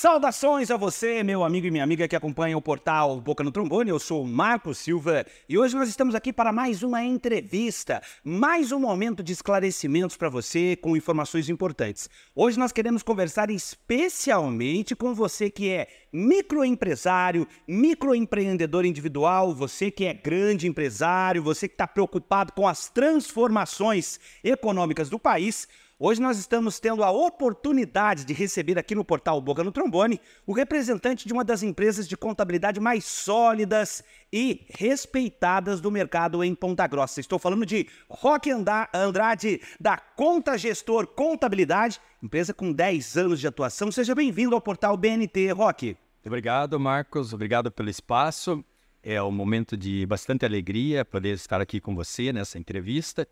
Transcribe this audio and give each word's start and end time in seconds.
Saudações 0.00 0.70
a 0.70 0.78
você, 0.78 1.22
meu 1.22 1.44
amigo 1.44 1.66
e 1.66 1.70
minha 1.70 1.84
amiga 1.84 2.08
que 2.08 2.16
acompanha 2.16 2.56
o 2.56 2.62
portal 2.62 3.20
Boca 3.20 3.44
no 3.44 3.52
Trombone. 3.52 3.90
Eu 3.90 3.98
sou 3.98 4.24
o 4.24 4.26
Marco 4.26 4.72
Silva 4.72 5.26
e 5.46 5.58
hoje 5.58 5.76
nós 5.76 5.90
estamos 5.90 6.14
aqui 6.14 6.32
para 6.32 6.50
mais 6.50 6.82
uma 6.82 7.04
entrevista, 7.04 8.00
mais 8.24 8.72
um 8.72 8.80
momento 8.80 9.22
de 9.22 9.34
esclarecimentos 9.34 10.16
para 10.16 10.30
você 10.30 10.74
com 10.74 10.96
informações 10.96 11.50
importantes. 11.50 12.08
Hoje 12.34 12.58
nós 12.58 12.72
queremos 12.72 13.02
conversar 13.02 13.50
especialmente 13.50 14.96
com 14.96 15.14
você 15.14 15.50
que 15.50 15.68
é 15.68 15.86
microempresário, 16.10 17.46
microempreendedor 17.68 18.86
individual, 18.86 19.54
você 19.54 19.90
que 19.90 20.06
é 20.06 20.14
grande 20.14 20.66
empresário, 20.66 21.42
você 21.42 21.68
que 21.68 21.74
está 21.74 21.86
preocupado 21.86 22.54
com 22.54 22.66
as 22.66 22.88
transformações 22.88 24.18
econômicas 24.42 25.10
do 25.10 25.18
país. 25.18 25.68
Hoje 26.02 26.18
nós 26.18 26.38
estamos 26.38 26.80
tendo 26.80 27.04
a 27.04 27.10
oportunidade 27.10 28.24
de 28.24 28.32
receber 28.32 28.78
aqui 28.78 28.94
no 28.94 29.04
portal 29.04 29.38
Boca 29.38 29.62
no 29.62 29.70
Trombone 29.70 30.18
o 30.46 30.52
representante 30.54 31.28
de 31.28 31.32
uma 31.34 31.44
das 31.44 31.62
empresas 31.62 32.08
de 32.08 32.16
contabilidade 32.16 32.80
mais 32.80 33.04
sólidas 33.04 34.02
e 34.32 34.64
respeitadas 34.70 35.78
do 35.78 35.90
mercado 35.90 36.42
em 36.42 36.54
Ponta 36.54 36.86
Grossa. 36.86 37.20
Estou 37.20 37.38
falando 37.38 37.66
de 37.66 37.86
Roque 38.08 38.50
Andrade, 38.50 39.60
da 39.78 39.98
Conta 39.98 40.56
Gestor 40.56 41.06
Contabilidade, 41.06 42.00
empresa 42.22 42.54
com 42.54 42.72
10 42.72 43.18
anos 43.18 43.38
de 43.38 43.46
atuação. 43.46 43.92
Seja 43.92 44.14
bem-vindo 44.14 44.54
ao 44.54 44.60
portal 44.62 44.96
BNT, 44.96 45.52
Roque. 45.52 45.98
Obrigado, 46.24 46.80
Marcos. 46.80 47.34
Obrigado 47.34 47.70
pelo 47.70 47.90
espaço. 47.90 48.64
É 49.02 49.22
um 49.22 49.30
momento 49.30 49.76
de 49.76 50.06
bastante 50.06 50.46
alegria 50.46 51.04
poder 51.04 51.34
estar 51.34 51.60
aqui 51.60 51.78
com 51.78 51.94
você 51.94 52.32
nessa 52.32 52.58
entrevista. 52.58 53.28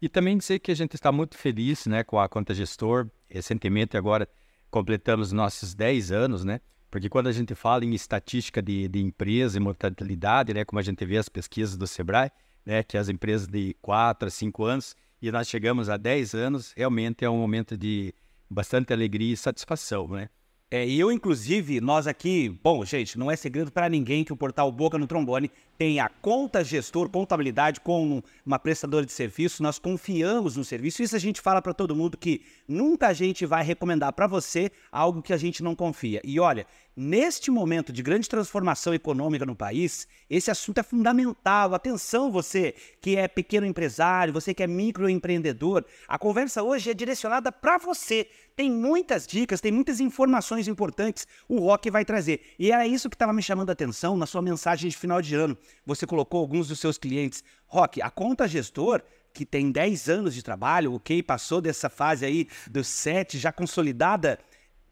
E 0.00 0.08
também 0.08 0.38
dizer 0.38 0.58
que 0.60 0.70
a 0.70 0.74
gente 0.74 0.94
está 0.94 1.12
muito 1.12 1.36
feliz 1.36 1.86
né, 1.86 2.02
com 2.02 2.18
a 2.18 2.28
Conta 2.28 2.54
Gestor. 2.54 3.08
Recentemente, 3.28 3.96
agora, 3.96 4.28
completamos 4.70 5.30
nossos 5.30 5.74
10 5.74 6.10
anos, 6.10 6.44
né? 6.44 6.60
Porque 6.90 7.08
quando 7.08 7.28
a 7.28 7.32
gente 7.32 7.54
fala 7.54 7.84
em 7.84 7.94
estatística 7.94 8.60
de, 8.60 8.88
de 8.88 9.00
empresa 9.00 9.56
e 9.56 9.60
mortalidade, 9.60 10.52
né, 10.52 10.64
como 10.64 10.80
a 10.80 10.82
gente 10.82 11.04
vê 11.04 11.18
as 11.18 11.28
pesquisas 11.28 11.76
do 11.76 11.86
Sebrae, 11.86 12.32
né, 12.66 12.82
que 12.82 12.98
as 12.98 13.08
empresas 13.08 13.46
de 13.46 13.76
4 13.80 14.26
a 14.26 14.30
5 14.30 14.64
anos, 14.64 14.96
e 15.22 15.30
nós 15.30 15.48
chegamos 15.48 15.88
a 15.88 15.96
10 15.96 16.34
anos, 16.34 16.72
realmente 16.76 17.24
é 17.24 17.30
um 17.30 17.38
momento 17.38 17.76
de 17.76 18.12
bastante 18.48 18.92
alegria 18.92 19.32
e 19.32 19.36
satisfação, 19.36 20.08
né? 20.08 20.28
É, 20.72 20.88
eu, 20.88 21.10
inclusive, 21.10 21.80
nós 21.80 22.06
aqui, 22.06 22.48
bom, 22.62 22.84
gente, 22.84 23.18
não 23.18 23.28
é 23.30 23.34
segredo 23.34 23.72
para 23.72 23.88
ninguém 23.88 24.22
que 24.22 24.32
o 24.32 24.36
portal 24.36 24.70
Boca 24.70 24.96
no 24.96 25.06
Trombone 25.06 25.50
tem 25.80 25.98
a 25.98 26.10
conta 26.10 26.62
gestor 26.62 27.08
contabilidade 27.08 27.80
com 27.80 28.22
uma 28.44 28.58
prestadora 28.58 29.06
de 29.06 29.12
serviço. 29.12 29.62
Nós 29.62 29.78
confiamos 29.78 30.54
no 30.54 30.62
serviço. 30.62 31.02
Isso 31.02 31.16
a 31.16 31.18
gente 31.18 31.40
fala 31.40 31.62
para 31.62 31.72
todo 31.72 31.96
mundo 31.96 32.18
que 32.18 32.42
nunca 32.68 33.06
a 33.06 33.14
gente 33.14 33.46
vai 33.46 33.64
recomendar 33.64 34.12
para 34.12 34.26
você 34.26 34.70
algo 34.92 35.22
que 35.22 35.32
a 35.32 35.38
gente 35.38 35.62
não 35.62 35.74
confia. 35.74 36.20
E 36.22 36.38
olha, 36.38 36.66
neste 36.94 37.50
momento 37.50 37.94
de 37.94 38.02
grande 38.02 38.28
transformação 38.28 38.92
econômica 38.92 39.46
no 39.46 39.56
país, 39.56 40.06
esse 40.28 40.50
assunto 40.50 40.80
é 40.80 40.82
fundamental. 40.82 41.72
Atenção, 41.74 42.30
você 42.30 42.74
que 43.00 43.16
é 43.16 43.26
pequeno 43.26 43.64
empresário, 43.66 44.34
você 44.34 44.52
que 44.52 44.62
é 44.62 44.66
microempreendedor. 44.66 45.86
A 46.06 46.18
conversa 46.18 46.62
hoje 46.62 46.90
é 46.90 46.94
direcionada 46.94 47.50
para 47.50 47.78
você. 47.78 48.28
Tem 48.54 48.70
muitas 48.70 49.26
dicas, 49.26 49.62
tem 49.62 49.72
muitas 49.72 49.98
informações 49.98 50.68
importantes 50.68 51.26
o 51.48 51.58
Rock 51.60 51.90
vai 51.90 52.04
trazer. 52.04 52.42
E 52.58 52.70
era 52.70 52.86
isso 52.86 53.08
que 53.08 53.14
estava 53.14 53.32
me 53.32 53.42
chamando 53.42 53.70
a 53.70 53.72
atenção 53.72 54.14
na 54.14 54.26
sua 54.26 54.42
mensagem 54.42 54.90
de 54.90 54.96
final 54.98 55.22
de 55.22 55.34
ano. 55.34 55.56
Você 55.86 56.06
colocou 56.06 56.40
alguns 56.40 56.68
dos 56.68 56.78
seus 56.78 56.98
clientes. 56.98 57.42
Rock, 57.66 58.00
a 58.02 58.10
conta 58.10 58.48
gestor 58.48 59.02
que 59.32 59.46
tem 59.46 59.70
10 59.70 60.08
anos 60.08 60.34
de 60.34 60.42
trabalho, 60.42 60.94
ok, 60.94 61.22
passou 61.22 61.60
dessa 61.60 61.88
fase 61.88 62.24
aí 62.24 62.48
dos 62.68 62.88
7 62.88 63.38
já 63.38 63.52
consolidada, 63.52 64.38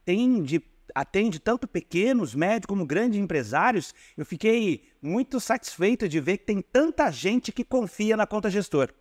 tem 0.05 0.43
de 0.43 0.63
atende 0.95 1.39
tanto 1.39 1.67
pequenos, 1.67 2.35
médios 2.35 2.67
como 2.67 2.87
grandes 2.87 3.21
empresários, 3.21 3.95
eu 4.17 4.25
fiquei 4.25 4.89
muito 5.03 5.39
satisfeito 5.39 6.09
de 6.09 6.21
ver 6.21 6.39
que 6.39 6.47
tem 6.47 6.63
tanta 6.63 7.11
gente 7.11 7.53
que 7.53 7.65
confia 7.65 8.17
na 8.17 8.27
conta 8.27 8.51
gestor. 8.51 8.93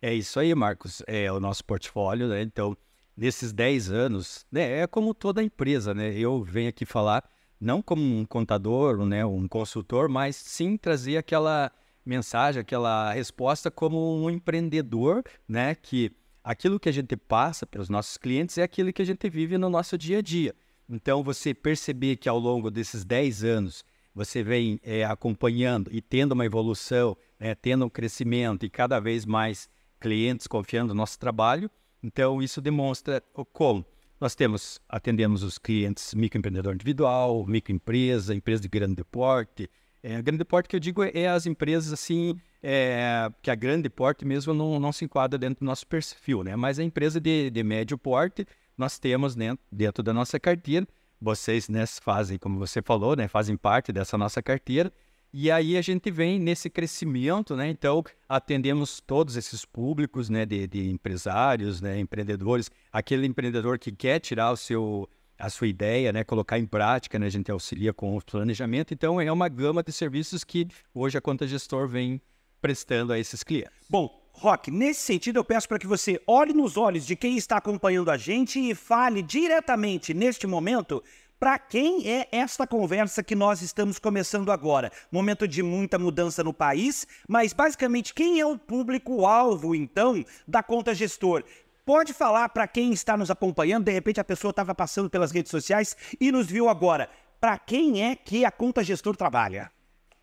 É 0.00 0.14
isso 0.14 0.38
aí, 0.38 0.54
Marcos. 0.54 1.02
É 1.06 1.30
o 1.30 1.40
nosso 1.40 1.64
portfólio, 1.64 2.28
né? 2.28 2.42
Então, 2.42 2.76
nesses 3.16 3.52
10 3.52 3.90
anos, 3.90 4.46
né, 4.50 4.80
é 4.80 4.86
como 4.86 5.12
toda 5.12 5.42
empresa, 5.42 5.92
né? 5.92 6.12
Eu 6.16 6.42
venho 6.42 6.68
aqui 6.68 6.86
falar 6.86 7.28
não 7.60 7.82
como 7.82 8.02
um 8.02 8.24
contador, 8.24 9.04
né, 9.04 9.24
um 9.24 9.48
consultor, 9.48 10.08
mas 10.08 10.36
sim 10.36 10.76
trazer 10.76 11.16
aquela 11.16 11.72
mensagem, 12.04 12.60
aquela 12.60 13.12
resposta 13.12 13.70
como 13.70 14.16
um 14.16 14.30
empreendedor, 14.30 15.22
né, 15.46 15.74
que 15.74 16.12
aquilo 16.42 16.80
que 16.80 16.88
a 16.88 16.92
gente 16.92 17.16
passa 17.16 17.66
para 17.66 17.82
os 17.82 17.88
nossos 17.88 18.16
clientes 18.16 18.56
é 18.58 18.62
aquilo 18.62 18.92
que 18.92 19.02
a 19.02 19.04
gente 19.04 19.28
vive 19.28 19.58
no 19.58 19.68
nosso 19.68 19.98
dia 19.98 20.18
a 20.18 20.22
dia. 20.22 20.54
Então, 20.88 21.22
você 21.22 21.52
perceber 21.52 22.16
que 22.16 22.28
ao 22.28 22.38
longo 22.38 22.70
desses 22.70 23.04
10 23.04 23.44
anos 23.44 23.84
você 24.14 24.42
vem 24.42 24.80
é, 24.82 25.04
acompanhando 25.04 25.90
e 25.92 26.00
tendo 26.00 26.32
uma 26.32 26.46
evolução, 26.46 27.16
né, 27.38 27.54
tendo 27.54 27.84
um 27.84 27.90
crescimento 27.90 28.64
e 28.64 28.70
cada 28.70 28.98
vez 28.98 29.26
mais 29.26 29.68
clientes 30.00 30.46
confiando 30.46 30.94
no 30.94 30.94
nosso 30.94 31.18
trabalho, 31.18 31.70
então 32.02 32.42
isso 32.42 32.60
demonstra 32.60 33.22
como 33.52 33.84
nós 34.20 34.34
temos, 34.34 34.80
atendemos 34.88 35.42
os 35.42 35.58
clientes 35.58 36.14
microempreendedor 36.14 36.74
individual, 36.74 37.46
microempresa, 37.46 38.34
empresa 38.34 38.62
de 38.62 38.68
grande 38.68 39.04
porte. 39.04 39.70
É, 40.02 40.20
grande 40.22 40.44
porte 40.44 40.68
que 40.68 40.76
eu 40.76 40.80
digo 40.80 41.02
é 41.02 41.28
as 41.28 41.46
empresas 41.46 41.92
assim, 41.92 42.36
é, 42.62 43.30
que 43.42 43.50
a 43.50 43.54
grande 43.54 43.88
porte 43.88 44.24
mesmo 44.24 44.54
não, 44.54 44.78
não 44.78 44.92
se 44.92 45.04
enquadra 45.04 45.38
dentro 45.38 45.60
do 45.60 45.66
nosso 45.66 45.86
perfil, 45.86 46.42
né? 46.42 46.56
Mas 46.56 46.78
a 46.78 46.84
empresa 46.84 47.20
de, 47.20 47.50
de 47.50 47.62
médio 47.62 47.98
porte, 47.98 48.46
nós 48.76 48.98
temos 48.98 49.34
dentro, 49.34 49.64
dentro 49.70 50.02
da 50.02 50.12
nossa 50.12 50.38
carteira. 50.38 50.86
Vocês 51.20 51.68
né, 51.68 51.84
fazem, 51.86 52.38
como 52.38 52.58
você 52.58 52.80
falou, 52.80 53.16
né, 53.16 53.26
fazem 53.26 53.56
parte 53.56 53.92
dessa 53.92 54.16
nossa 54.16 54.40
carteira. 54.40 54.92
E 55.32 55.50
aí 55.50 55.76
a 55.76 55.82
gente 55.82 56.10
vem 56.10 56.38
nesse 56.38 56.70
crescimento, 56.70 57.54
né? 57.54 57.68
Então 57.68 58.02
atendemos 58.28 59.00
todos 59.00 59.36
esses 59.36 59.64
públicos, 59.64 60.30
né? 60.30 60.46
De, 60.46 60.66
de, 60.66 60.90
empresários, 60.90 61.80
né? 61.80 61.98
Empreendedores, 61.98 62.70
aquele 62.90 63.26
empreendedor 63.26 63.78
que 63.78 63.92
quer 63.92 64.20
tirar 64.20 64.52
o 64.52 64.56
seu 64.56 65.08
a 65.38 65.48
sua 65.48 65.68
ideia, 65.68 66.12
né? 66.12 66.24
Colocar 66.24 66.58
em 66.58 66.66
prática, 66.66 67.18
né? 67.18 67.26
A 67.26 67.30
gente 67.30 67.50
auxilia 67.50 67.92
com 67.92 68.16
o 68.16 68.24
planejamento. 68.24 68.92
Então 68.94 69.20
é 69.20 69.30
uma 69.30 69.48
gama 69.48 69.82
de 69.82 69.92
serviços 69.92 70.42
que 70.44 70.66
hoje 70.94 71.18
a 71.18 71.20
Conta 71.20 71.46
Gestor 71.46 71.86
vem 71.86 72.20
prestando 72.60 73.12
a 73.12 73.18
esses 73.18 73.42
clientes. 73.42 73.86
Bom, 73.88 74.10
Rock, 74.32 74.70
nesse 74.70 75.00
sentido 75.02 75.36
eu 75.36 75.44
peço 75.44 75.68
para 75.68 75.78
que 75.78 75.86
você 75.86 76.20
olhe 76.26 76.52
nos 76.52 76.76
olhos 76.76 77.06
de 77.06 77.14
quem 77.14 77.36
está 77.36 77.56
acompanhando 77.56 78.10
a 78.10 78.16
gente 78.16 78.58
e 78.58 78.74
fale 78.74 79.22
diretamente 79.22 80.14
neste 80.14 80.46
momento 80.46 81.02
para 81.38 81.58
quem 81.58 82.10
é 82.10 82.28
esta 82.32 82.66
conversa 82.66 83.22
que 83.22 83.34
nós 83.34 83.62
estamos 83.62 83.98
começando 83.98 84.50
agora? 84.50 84.90
Momento 85.10 85.46
de 85.46 85.62
muita 85.62 85.98
mudança 85.98 86.42
no 86.42 86.52
país, 86.52 87.06
mas 87.28 87.52
basicamente 87.52 88.12
quem 88.12 88.40
é 88.40 88.46
o 88.46 88.58
público-alvo, 88.58 89.74
então, 89.74 90.24
da 90.46 90.62
conta 90.62 90.94
gestor? 90.94 91.44
Pode 91.86 92.12
falar 92.12 92.48
para 92.48 92.66
quem 92.66 92.92
está 92.92 93.16
nos 93.16 93.30
acompanhando, 93.30 93.84
de 93.84 93.92
repente 93.92 94.20
a 94.20 94.24
pessoa 94.24 94.50
estava 94.50 94.74
passando 94.74 95.08
pelas 95.08 95.30
redes 95.30 95.50
sociais 95.50 95.96
e 96.20 96.32
nos 96.32 96.48
viu 96.48 96.68
agora. 96.68 97.08
Para 97.40 97.56
quem 97.56 98.02
é 98.02 98.16
que 98.16 98.44
a 98.44 98.50
conta 98.50 98.82
gestor 98.82 99.16
trabalha? 99.16 99.70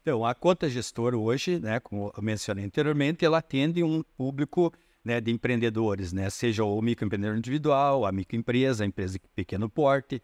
Então, 0.02 0.24
a 0.26 0.36
conta 0.36 0.70
gestor 0.70 1.16
hoje, 1.16 1.60
né, 1.60 1.80
como 1.80 2.12
eu 2.16 2.22
mencionei 2.22 2.66
anteriormente, 2.66 3.26
ela 3.26 3.38
atende 3.38 3.82
um 3.82 4.04
público 4.18 4.72
né, 5.04 5.22
de 5.22 5.32
empreendedores, 5.32 6.12
né, 6.12 6.30
seja 6.30 6.64
o 6.64 6.80
microempreendedor 6.82 7.38
individual, 7.38 8.06
a 8.06 8.12
microempresa, 8.12 8.84
a 8.84 8.88
empresa 8.88 9.14
de 9.14 9.20
pequeno 9.34 9.70
porte, 9.70 10.22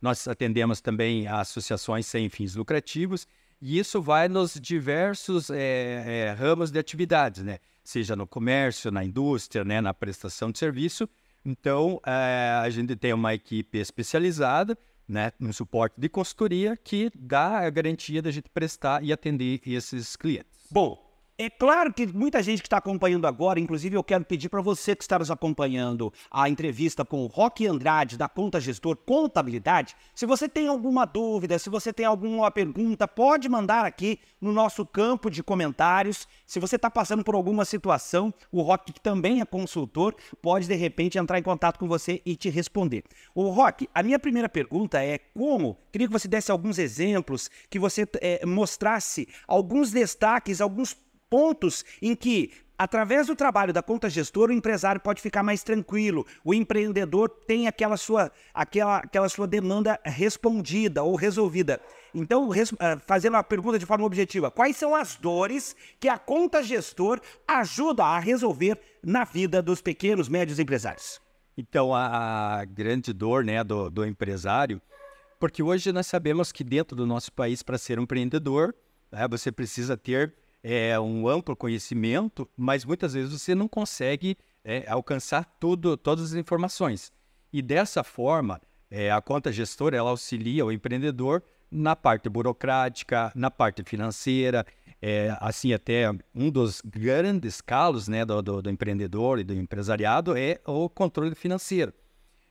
nós 0.00 0.26
atendemos 0.26 0.80
também 0.80 1.26
associações 1.26 2.06
sem 2.06 2.28
fins 2.28 2.54
lucrativos 2.54 3.26
e 3.60 3.78
isso 3.78 4.00
vai 4.00 4.26
nos 4.26 4.54
diversos 4.54 5.50
é, 5.50 5.58
é, 6.06 6.32
ramos 6.32 6.70
de 6.70 6.78
atividades, 6.78 7.42
né? 7.42 7.58
Seja 7.84 8.16
no 8.16 8.26
comércio, 8.26 8.90
na 8.90 9.04
indústria, 9.04 9.64
né? 9.64 9.80
na 9.82 9.92
prestação 9.92 10.50
de 10.50 10.58
serviço. 10.58 11.08
Então, 11.44 12.00
é, 12.06 12.58
a 12.62 12.70
gente 12.70 12.96
tem 12.96 13.12
uma 13.12 13.34
equipe 13.34 13.76
especializada, 13.76 14.78
né? 15.06 15.32
No 15.38 15.52
suporte 15.52 16.00
de 16.00 16.08
consultoria 16.08 16.74
que 16.74 17.10
dá 17.14 17.58
a 17.58 17.70
garantia 17.70 18.22
da 18.22 18.30
gente 18.30 18.48
prestar 18.48 19.04
e 19.04 19.12
atender 19.12 19.60
esses 19.66 20.16
clientes. 20.16 20.66
Bom, 20.70 21.09
é 21.42 21.48
claro 21.48 21.90
que 21.90 22.06
muita 22.06 22.42
gente 22.42 22.60
que 22.60 22.66
está 22.66 22.76
acompanhando 22.76 23.26
agora, 23.26 23.58
inclusive 23.58 23.96
eu 23.96 24.04
quero 24.04 24.22
pedir 24.26 24.50
para 24.50 24.60
você 24.60 24.94
que 24.94 25.02
está 25.02 25.18
nos 25.18 25.30
acompanhando 25.30 26.12
a 26.30 26.50
entrevista 26.50 27.02
com 27.02 27.24
o 27.24 27.26
Roque 27.26 27.66
Andrade, 27.66 28.18
da 28.18 28.28
Conta 28.28 28.60
Gestor 28.60 28.94
Contabilidade, 28.94 29.96
se 30.14 30.26
você 30.26 30.50
tem 30.50 30.68
alguma 30.68 31.06
dúvida, 31.06 31.58
se 31.58 31.70
você 31.70 31.94
tem 31.94 32.04
alguma 32.04 32.50
pergunta, 32.50 33.08
pode 33.08 33.48
mandar 33.48 33.86
aqui 33.86 34.20
no 34.38 34.52
nosso 34.52 34.84
campo 34.84 35.30
de 35.30 35.42
comentários. 35.42 36.28
Se 36.46 36.60
você 36.60 36.76
está 36.76 36.90
passando 36.90 37.24
por 37.24 37.34
alguma 37.34 37.64
situação, 37.64 38.34
o 38.52 38.60
Roque, 38.60 38.92
que 38.92 39.00
também 39.00 39.40
é 39.40 39.46
consultor, 39.46 40.14
pode 40.42 40.68
de 40.68 40.74
repente 40.74 41.16
entrar 41.16 41.38
em 41.38 41.42
contato 41.42 41.78
com 41.78 41.88
você 41.88 42.20
e 42.26 42.36
te 42.36 42.50
responder. 42.50 43.02
O 43.34 43.48
Roque, 43.48 43.88
a 43.94 44.02
minha 44.02 44.18
primeira 44.18 44.48
pergunta 44.48 45.02
é 45.02 45.16
como? 45.16 45.78
Queria 45.90 46.06
que 46.06 46.12
você 46.12 46.28
desse 46.28 46.50
alguns 46.50 46.78
exemplos, 46.78 47.50
que 47.70 47.78
você 47.78 48.06
é, 48.20 48.44
mostrasse 48.44 49.26
alguns 49.48 49.90
destaques, 49.90 50.60
alguns 50.60 50.94
pontos 51.30 51.84
em 52.02 52.14
que 52.14 52.52
através 52.80 53.26
do 53.26 53.36
trabalho 53.36 53.74
da 53.74 53.82
conta 53.82 54.08
gestora, 54.08 54.52
o 54.52 54.54
empresário 54.54 54.98
pode 54.98 55.20
ficar 55.20 55.42
mais 55.42 55.62
tranquilo, 55.62 56.26
o 56.42 56.54
empreendedor 56.54 57.28
tem 57.28 57.68
aquela 57.68 57.98
sua, 57.98 58.32
aquela, 58.54 58.96
aquela 58.96 59.28
sua 59.28 59.46
demanda 59.46 60.00
respondida 60.02 61.02
ou 61.02 61.14
resolvida. 61.14 61.78
Então, 62.14 62.48
eh, 62.54 62.96
fazendo 63.06 63.36
a 63.36 63.42
pergunta 63.42 63.78
de 63.78 63.84
forma 63.84 64.06
objetiva, 64.06 64.50
quais 64.50 64.78
são 64.78 64.94
as 64.94 65.14
dores 65.16 65.76
que 66.00 66.08
a 66.08 66.16
conta 66.16 66.62
gestor 66.62 67.20
ajuda 67.46 68.02
a 68.02 68.18
resolver 68.18 68.80
na 69.02 69.24
vida 69.24 69.60
dos 69.60 69.82
pequenos, 69.82 70.26
médios 70.26 70.58
empresários? 70.58 71.20
Então, 71.58 71.94
a, 71.94 72.64
grande 72.64 73.12
dor 73.12 73.44
né, 73.44 73.62
do, 73.62 73.90
do 73.90 74.06
empresário, 74.06 74.80
porque 75.38 75.62
hoje 75.62 75.92
nós 75.92 76.06
sabemos 76.06 76.50
que 76.50 76.64
dentro 76.64 76.96
do 76.96 77.04
nosso 77.04 77.30
país, 77.30 77.62
para 77.62 77.76
ser 77.76 77.98
um 77.98 78.04
empreendedor, 78.04 78.74
né, 79.12 79.28
você 79.28 79.52
precisa 79.52 79.98
ter 79.98 80.34
é, 80.62 80.98
um 80.98 81.28
amplo 81.28 81.56
conhecimento, 81.56 82.48
mas 82.56 82.84
muitas 82.84 83.14
vezes 83.14 83.32
você 83.32 83.54
não 83.54 83.68
consegue 83.68 84.36
é, 84.64 84.84
alcançar 84.88 85.44
tudo, 85.58 85.96
todas 85.96 86.32
as 86.32 86.34
informações. 86.34 87.12
E 87.52 87.62
dessa 87.62 88.04
forma, 88.04 88.60
é, 88.90 89.10
a 89.10 89.20
conta 89.20 89.50
gestora 89.50 89.96
ela 89.96 90.10
auxilia 90.10 90.64
o 90.64 90.72
empreendedor 90.72 91.42
na 91.70 91.94
parte 91.94 92.28
burocrática, 92.28 93.32
na 93.34 93.50
parte 93.50 93.82
financeira, 93.84 94.66
é, 95.00 95.34
assim 95.40 95.72
até 95.72 96.10
um 96.34 96.50
dos 96.50 96.82
grandes 96.84 97.60
calos 97.60 98.08
né, 98.08 98.24
do, 98.24 98.42
do, 98.42 98.62
do, 98.62 98.70
empreendedor 98.70 99.38
e 99.38 99.44
do 99.44 99.54
empresariado 99.54 100.36
é 100.36 100.60
o 100.66 100.88
controle 100.88 101.34
financeiro. 101.34 101.94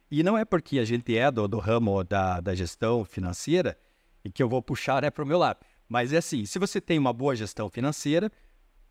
E 0.10 0.24
não 0.24 0.38
é 0.38 0.44
porque 0.44 0.80
a 0.80 0.86
gente 0.86 1.16
é 1.16 1.30
do, 1.30 1.48
do 1.48 1.60
ramo 1.60 2.04
da, 2.04 2.40
da 2.40 2.56
gestão 2.56 3.06
financeira 3.06 3.78
e 4.24 4.32
que 4.32 4.42
eu 4.42 4.50
vou 4.50 4.62
puxar 4.62 5.02
né, 5.02 5.12
para 5.12 5.24
o 5.24 5.28
meu 5.28 5.38
lado. 5.38 5.60
Mas 5.90 6.14
é 6.14 6.18
assim, 6.18 6.46
se 6.46 6.60
você 6.60 6.80
tem 6.80 7.00
uma 7.00 7.12
boa 7.12 7.36
gestão 7.36 7.68
financeira, 7.68 8.32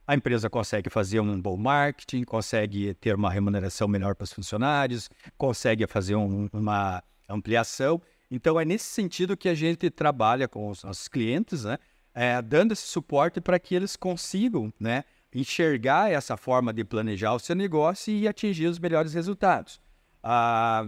a 0.04 0.14
empresa 0.14 0.50
consegue 0.50 0.90
fazer 0.90 1.20
um 1.20 1.40
bom 1.40 1.56
marketing, 1.56 2.24
consegue 2.24 2.94
ter 2.94 3.14
uma 3.14 3.30
remuneração 3.30 3.86
melhor 3.86 4.16
para 4.16 4.24
os 4.24 4.32
funcionários, 4.32 5.08
consegue 5.36 5.86
fazer 5.86 6.16
um, 6.16 6.48
uma 6.52 7.02
ampliação. 7.28 8.02
Então, 8.28 8.58
é 8.58 8.64
nesse 8.64 8.86
sentido 8.86 9.36
que 9.36 9.48
a 9.48 9.54
gente 9.54 9.88
trabalha 9.90 10.48
com 10.48 10.68
os 10.68 10.82
nossos 10.82 11.06
clientes, 11.06 11.64
né? 11.64 11.78
É, 12.14 12.42
dando 12.42 12.72
esse 12.72 12.82
suporte 12.82 13.40
para 13.40 13.60
que 13.60 13.76
eles 13.76 13.94
consigam 13.94 14.72
né, 14.80 15.04
enxergar 15.32 16.10
essa 16.10 16.36
forma 16.36 16.72
de 16.72 16.82
planejar 16.82 17.32
o 17.32 17.38
seu 17.38 17.54
negócio 17.54 18.12
e 18.12 18.26
atingir 18.26 18.66
os 18.66 18.78
melhores 18.78 19.14
resultados. 19.14 19.80
Ah, 20.20 20.84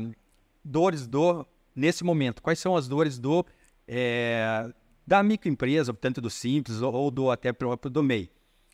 dores 0.65 1.07
do, 1.07 1.47
nesse 1.77 2.03
momento, 2.03 2.43
quais 2.43 2.59
são 2.59 2.75
as 2.75 2.89
dores 2.89 3.17
do, 3.17 3.47
é, 3.87 4.73
da 5.07 5.23
microempresa, 5.23 5.93
tanto 5.95 6.21
do 6.21 6.31
simples 6.31 6.83
ou, 6.83 7.11
do 7.11 7.31
até 7.31 7.53
próprio 7.53 7.91
do 7.91 8.03
MEI? 8.03 8.31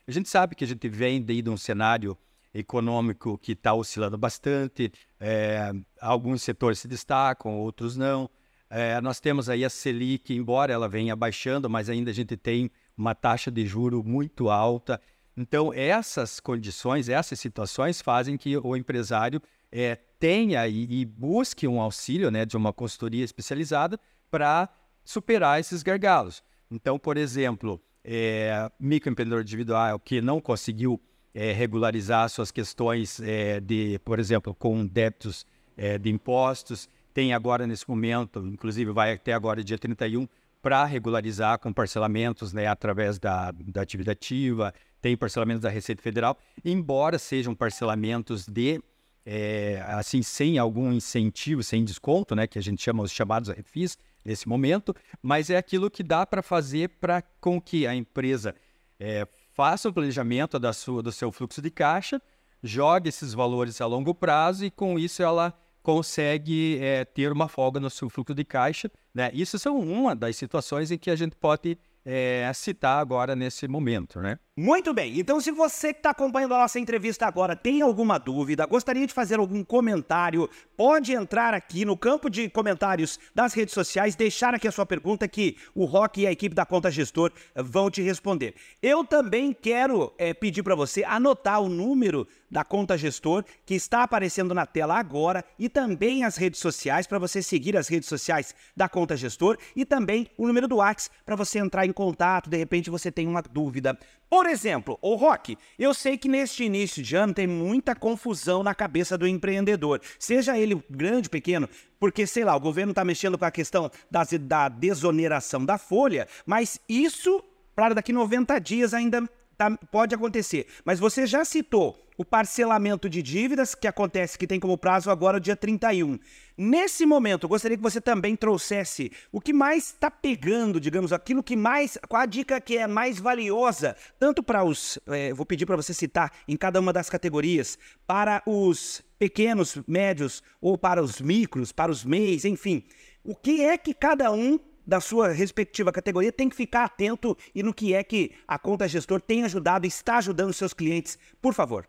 A 0.06 0.12
gente 0.12 0.28
sabe 0.28 0.54
que 0.54 0.64
a 0.64 0.66
gente 0.66 0.88
vem 0.88 1.22
de 1.22 1.50
um 1.50 1.56
cenário 1.56 2.16
econômico 2.54 3.36
que 3.38 3.52
está 3.52 3.74
oscilando 3.74 4.16
bastante, 4.16 4.92
é, 5.20 5.72
alguns 6.00 6.42
setores 6.42 6.78
se 6.78 6.88
destacam, 6.88 7.58
outros 7.58 7.96
não. 7.96 8.30
É, 8.68 9.00
nós 9.00 9.20
temos 9.20 9.48
aí 9.48 9.64
a 9.64 9.70
Selic, 9.70 10.34
embora 10.34 10.72
ela 10.72 10.88
venha 10.88 11.14
baixando, 11.14 11.68
mas 11.68 11.88
ainda 11.88 12.10
a 12.10 12.14
gente 12.14 12.36
tem 12.36 12.70
uma 12.96 13.14
taxa 13.14 13.50
de 13.50 13.66
juro 13.66 14.02
muito 14.02 14.48
alta. 14.48 15.00
Então, 15.36 15.72
essas 15.72 16.40
condições, 16.40 17.08
essas 17.08 17.38
situações 17.38 18.00
fazem 18.00 18.36
que 18.36 18.56
o 18.56 18.74
empresário 18.74 19.40
é, 19.70 19.96
tenha 20.18 20.66
e, 20.66 21.00
e, 21.00 21.04
busque 21.04 21.68
um 21.68 21.80
auxílio 21.80 22.30
né, 22.30 22.46
de 22.46 22.56
uma 22.56 22.72
consultoria 22.72 23.24
especializada 23.24 24.00
para 24.30 24.68
superar 25.06 25.60
esses 25.60 25.82
gargalos. 25.82 26.42
Então, 26.70 26.98
por 26.98 27.16
exemplo, 27.16 27.80
é, 28.04 28.70
microempreendedor 28.78 29.40
individual 29.40 29.98
que 29.98 30.20
não 30.20 30.40
conseguiu 30.40 31.00
é, 31.32 31.52
regularizar 31.52 32.28
suas 32.28 32.50
questões 32.50 33.20
é, 33.20 33.60
de, 33.60 33.98
por 34.04 34.18
exemplo, 34.18 34.54
com 34.54 34.84
débitos 34.84 35.46
é, 35.76 35.96
de 35.96 36.10
impostos, 36.10 36.88
tem 37.14 37.32
agora 37.32 37.66
nesse 37.66 37.88
momento, 37.88 38.40
inclusive 38.40 38.90
vai 38.90 39.12
até 39.12 39.32
agora 39.32 39.62
dia 39.62 39.78
31, 39.78 40.28
para 40.60 40.84
regularizar 40.84 41.58
com 41.58 41.72
parcelamentos 41.72 42.52
né, 42.52 42.66
através 42.66 43.18
da, 43.18 43.52
da 43.52 43.82
atividade 43.82 44.18
ativa, 44.18 44.74
tem 45.00 45.16
parcelamentos 45.16 45.62
da 45.62 45.70
Receita 45.70 46.02
Federal, 46.02 46.36
embora 46.64 47.18
sejam 47.18 47.54
parcelamentos 47.54 48.46
de 48.46 48.82
é, 49.24 49.82
assim 49.86 50.22
sem 50.22 50.58
algum 50.58 50.92
incentivo, 50.92 51.62
sem 51.62 51.84
desconto, 51.84 52.34
né, 52.34 52.46
que 52.46 52.58
a 52.58 52.62
gente 52.62 52.82
chama 52.82 53.02
os 53.02 53.12
chamados 53.12 53.48
refis 53.50 53.96
nesse 54.26 54.48
momento, 54.48 54.94
mas 55.22 55.48
é 55.50 55.56
aquilo 55.56 55.88
que 55.88 56.02
dá 56.02 56.26
para 56.26 56.42
fazer 56.42 56.88
para 57.00 57.22
com 57.40 57.60
que 57.60 57.86
a 57.86 57.94
empresa 57.94 58.54
é, 58.98 59.26
faça 59.54 59.88
o 59.88 59.92
planejamento 59.92 60.58
da 60.58 60.72
sua, 60.72 61.00
do 61.02 61.12
seu 61.12 61.30
fluxo 61.30 61.62
de 61.62 61.70
caixa, 61.70 62.20
jogue 62.62 63.08
esses 63.08 63.32
valores 63.32 63.80
a 63.80 63.86
longo 63.86 64.12
prazo 64.12 64.64
e 64.64 64.70
com 64.70 64.98
isso 64.98 65.22
ela 65.22 65.56
consegue 65.80 66.78
é, 66.82 67.04
ter 67.04 67.30
uma 67.30 67.46
folga 67.46 67.78
no 67.78 67.88
seu 67.88 68.10
fluxo 68.10 68.34
de 68.34 68.44
caixa. 68.44 68.90
Né? 69.14 69.30
Isso 69.32 69.56
são 69.58 69.78
uma 69.78 70.16
das 70.16 70.36
situações 70.36 70.90
em 70.90 70.98
que 70.98 71.10
a 71.10 71.14
gente 71.14 71.36
pode 71.36 71.78
é, 72.08 72.48
citar 72.54 73.00
agora 73.00 73.34
nesse 73.34 73.66
momento, 73.66 74.20
né? 74.20 74.38
Muito 74.56 74.94
bem. 74.94 75.18
Então, 75.18 75.40
se 75.40 75.50
você 75.50 75.92
que 75.92 75.98
está 75.98 76.10
acompanhando 76.10 76.54
a 76.54 76.60
nossa 76.60 76.78
entrevista 76.78 77.26
agora 77.26 77.56
tem 77.56 77.82
alguma 77.82 78.16
dúvida, 78.16 78.64
gostaria 78.64 79.06
de 79.06 79.12
fazer 79.12 79.40
algum 79.40 79.64
comentário, 79.64 80.48
pode 80.76 81.12
entrar 81.12 81.52
aqui 81.52 81.84
no 81.84 81.96
campo 81.96 82.30
de 82.30 82.48
comentários 82.48 83.18
das 83.34 83.52
redes 83.52 83.74
sociais, 83.74 84.14
deixar 84.14 84.54
aqui 84.54 84.68
a 84.68 84.72
sua 84.72 84.86
pergunta 84.86 85.26
que 85.26 85.56
o 85.74 85.84
Rock 85.84 86.20
e 86.20 86.26
a 86.28 86.32
equipe 86.32 86.54
da 86.54 86.64
Conta 86.64 86.92
Gestor 86.92 87.32
vão 87.56 87.90
te 87.90 88.00
responder. 88.00 88.54
Eu 88.80 89.04
também 89.04 89.52
quero 89.52 90.14
é, 90.16 90.32
pedir 90.32 90.62
para 90.62 90.76
você 90.76 91.02
anotar 91.02 91.60
o 91.60 91.68
número 91.68 92.26
da 92.50 92.64
Conta 92.64 92.96
Gestor 92.96 93.44
que 93.64 93.74
está 93.74 94.02
aparecendo 94.02 94.54
na 94.54 94.66
tela 94.66 94.98
agora 94.98 95.44
e 95.58 95.68
também 95.68 96.24
as 96.24 96.36
redes 96.36 96.60
sociais 96.60 97.06
para 97.06 97.18
você 97.18 97.42
seguir 97.42 97.76
as 97.76 97.88
redes 97.88 98.08
sociais 98.08 98.54
da 98.76 98.88
Conta 98.88 99.16
Gestor 99.16 99.58
e 99.74 99.84
também 99.84 100.28
o 100.36 100.46
número 100.46 100.68
do 100.68 100.76
WhatsApp 100.76 101.16
para 101.24 101.36
você 101.36 101.58
entrar 101.58 101.86
em 101.86 101.92
contato, 101.92 102.48
de 102.48 102.56
repente 102.56 102.90
você 102.90 103.10
tem 103.10 103.26
uma 103.26 103.42
dúvida. 103.42 103.98
Por 104.28 104.46
exemplo, 104.46 104.98
o 105.00 105.14
Rock, 105.14 105.56
eu 105.78 105.94
sei 105.94 106.18
que 106.18 106.28
neste 106.28 106.64
início 106.64 107.02
de 107.02 107.14
ano 107.14 107.32
tem 107.32 107.46
muita 107.46 107.94
confusão 107.94 108.62
na 108.62 108.74
cabeça 108.74 109.16
do 109.16 109.26
empreendedor, 109.26 110.00
seja 110.18 110.58
ele 110.58 110.82
grande, 110.90 111.30
pequeno, 111.30 111.68
porque, 111.98 112.26
sei 112.26 112.44
lá, 112.44 112.56
o 112.56 112.60
governo 112.60 112.90
está 112.90 113.04
mexendo 113.04 113.38
com 113.38 113.44
a 113.44 113.50
questão 113.50 113.90
das, 114.10 114.30
da 114.32 114.68
desoneração 114.68 115.64
da 115.64 115.78
folha, 115.78 116.26
mas 116.44 116.80
isso, 116.88 117.42
para 117.74 117.94
daqui 117.94 118.12
90 118.12 118.58
dias 118.58 118.92
ainda 118.92 119.28
tá, 119.56 119.70
pode 119.90 120.14
acontecer. 120.14 120.66
Mas 120.84 120.98
você 120.98 121.26
já 121.26 121.44
citou 121.44 122.05
o 122.16 122.24
parcelamento 122.24 123.08
de 123.08 123.22
dívidas, 123.22 123.74
que 123.74 123.86
acontece, 123.86 124.38
que 124.38 124.46
tem 124.46 124.58
como 124.58 124.78
prazo 124.78 125.10
agora 125.10 125.36
o 125.36 125.40
dia 125.40 125.56
31. 125.56 126.18
Nesse 126.56 127.04
momento, 127.04 127.44
eu 127.44 127.48
gostaria 127.48 127.76
que 127.76 127.82
você 127.82 128.00
também 128.00 128.34
trouxesse 128.34 129.12
o 129.30 129.40
que 129.40 129.52
mais 129.52 129.88
está 129.88 130.10
pegando, 130.10 130.80
digamos, 130.80 131.12
aquilo 131.12 131.42
que 131.42 131.54
mais. 131.54 131.98
Qual 132.08 132.22
a 132.22 132.26
dica 132.26 132.60
que 132.60 132.78
é 132.78 132.86
mais 132.86 133.18
valiosa, 133.18 133.96
tanto 134.18 134.42
para 134.42 134.64
os. 134.64 134.98
É, 135.06 135.34
vou 135.34 135.44
pedir 135.44 135.66
para 135.66 135.76
você 135.76 135.92
citar 135.92 136.32
em 136.48 136.56
cada 136.56 136.80
uma 136.80 136.92
das 136.92 137.10
categorias, 137.10 137.78
para 138.06 138.42
os 138.46 139.02
pequenos, 139.18 139.78
médios, 139.86 140.42
ou 140.60 140.78
para 140.78 141.02
os 141.02 141.20
micros, 141.20 141.72
para 141.72 141.92
os 141.92 142.04
MEIs, 142.04 142.44
enfim. 142.44 142.84
O 143.22 143.34
que 143.34 143.62
é 143.62 143.76
que 143.76 143.92
cada 143.92 144.32
um 144.32 144.58
da 144.86 145.00
sua 145.00 145.28
respectiva 145.32 145.90
categoria 145.90 146.30
tem 146.30 146.48
que 146.48 146.56
ficar 146.56 146.84
atento 146.84 147.36
e 147.54 147.62
no 147.62 147.74
que 147.74 147.92
é 147.92 148.04
que 148.04 148.32
a 148.46 148.58
conta 148.58 148.86
gestor 148.86 149.20
tem 149.20 149.42
ajudado 149.42 149.84
e 149.84 149.88
está 149.88 150.18
ajudando 150.18 150.52
seus 150.52 150.72
clientes, 150.72 151.18
por 151.42 151.52
favor. 151.52 151.86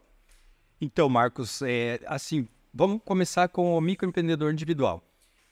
Então, 0.80 1.10
Marcos, 1.10 1.62
é, 1.64 2.00
assim, 2.06 2.48
vamos 2.74 3.02
começar 3.04 3.48
com 3.48 3.76
o 3.76 3.82
microempreendedor 3.82 4.52
individual. 4.52 5.04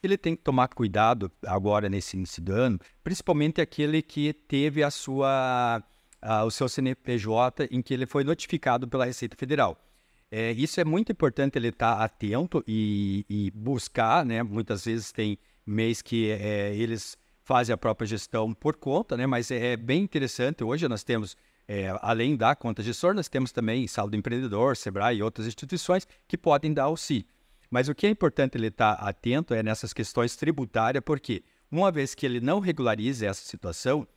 Ele 0.04 0.18
tem 0.18 0.36
que 0.36 0.44
tomar 0.44 0.68
cuidado 0.68 1.32
agora 1.44 1.90
nesse 1.90 2.16
início 2.16 2.42
do 2.42 2.54
ano, 2.54 2.80
principalmente 3.04 3.60
aquele 3.60 4.04
que 4.04 4.34
teve 4.34 4.84
a 4.84 4.92
sua, 4.92 5.84
a, 6.22 6.44
o 6.44 6.52
seu 6.52 6.70
CNPJ 6.70 7.68
em 7.72 7.82
que 7.82 7.94
ele 7.94 8.06
foi 8.06 8.24
notificado 8.24 8.88
pela 8.88 9.06
Receita 9.06 9.36
Federal. 9.36 9.82
É, 10.30 10.52
isso 10.52 10.80
é 10.80 10.86
muito 10.86 11.12
importante 11.12 11.58
ele 11.58 11.70
estar 11.70 11.96
tá 11.96 12.04
atento 12.04 12.64
e, 12.68 13.26
e, 13.28 13.52
buscar, 13.52 14.26
né? 14.26 14.44
Muitas 14.44 14.86
vezes 14.86 15.12
tem 15.12 15.40
mês 15.66 16.02
que 16.02 16.30
é, 16.30 16.76
eles 16.76 17.18
fazem 17.44 17.74
a 17.74 17.78
própria 17.78 18.08
gestão 18.08 18.54
por 18.54 18.76
conta, 18.76 19.16
né? 19.18 19.26
Mas 19.26 19.50
é, 19.50 19.74
é 19.74 19.78
bem 19.78 20.04
interessante. 20.04 20.64
Hoje 20.64 20.88
nós 20.88 21.04
temos 21.04 21.38
é, 21.68 21.98
além 22.02 22.36
da 22.36 22.56
conta 22.56 22.84
gestor, 22.84 23.14
nós 23.14 23.28
temos 23.28 23.52
também 23.52 23.88
saldo 23.88 24.16
empreendedor, 24.16 24.78
Sebrae 24.78 25.18
e 25.18 25.24
outras 25.24 25.48
instituições 25.48 26.08
que 26.28 26.38
podem 26.38 26.74
dar 26.74 26.84
auxílio. 26.84 27.26
Mas 27.70 27.90
o 27.90 27.96
que 27.96 28.06
é 28.06 28.10
importante 28.10 28.58
ele 28.58 28.68
estar 28.68 28.94
atento 28.94 29.54
é 29.54 29.64
nessas 29.64 29.92
questões 29.92 30.36
tributárias, 30.36 31.04
porque 31.04 31.44
uma 31.72 31.92
vez 31.92 32.14
que 32.14 32.26
ele 32.26 32.40
não 32.40 32.60
regularize 32.60 33.26
essa 33.26 33.44
situação, 33.44 34.08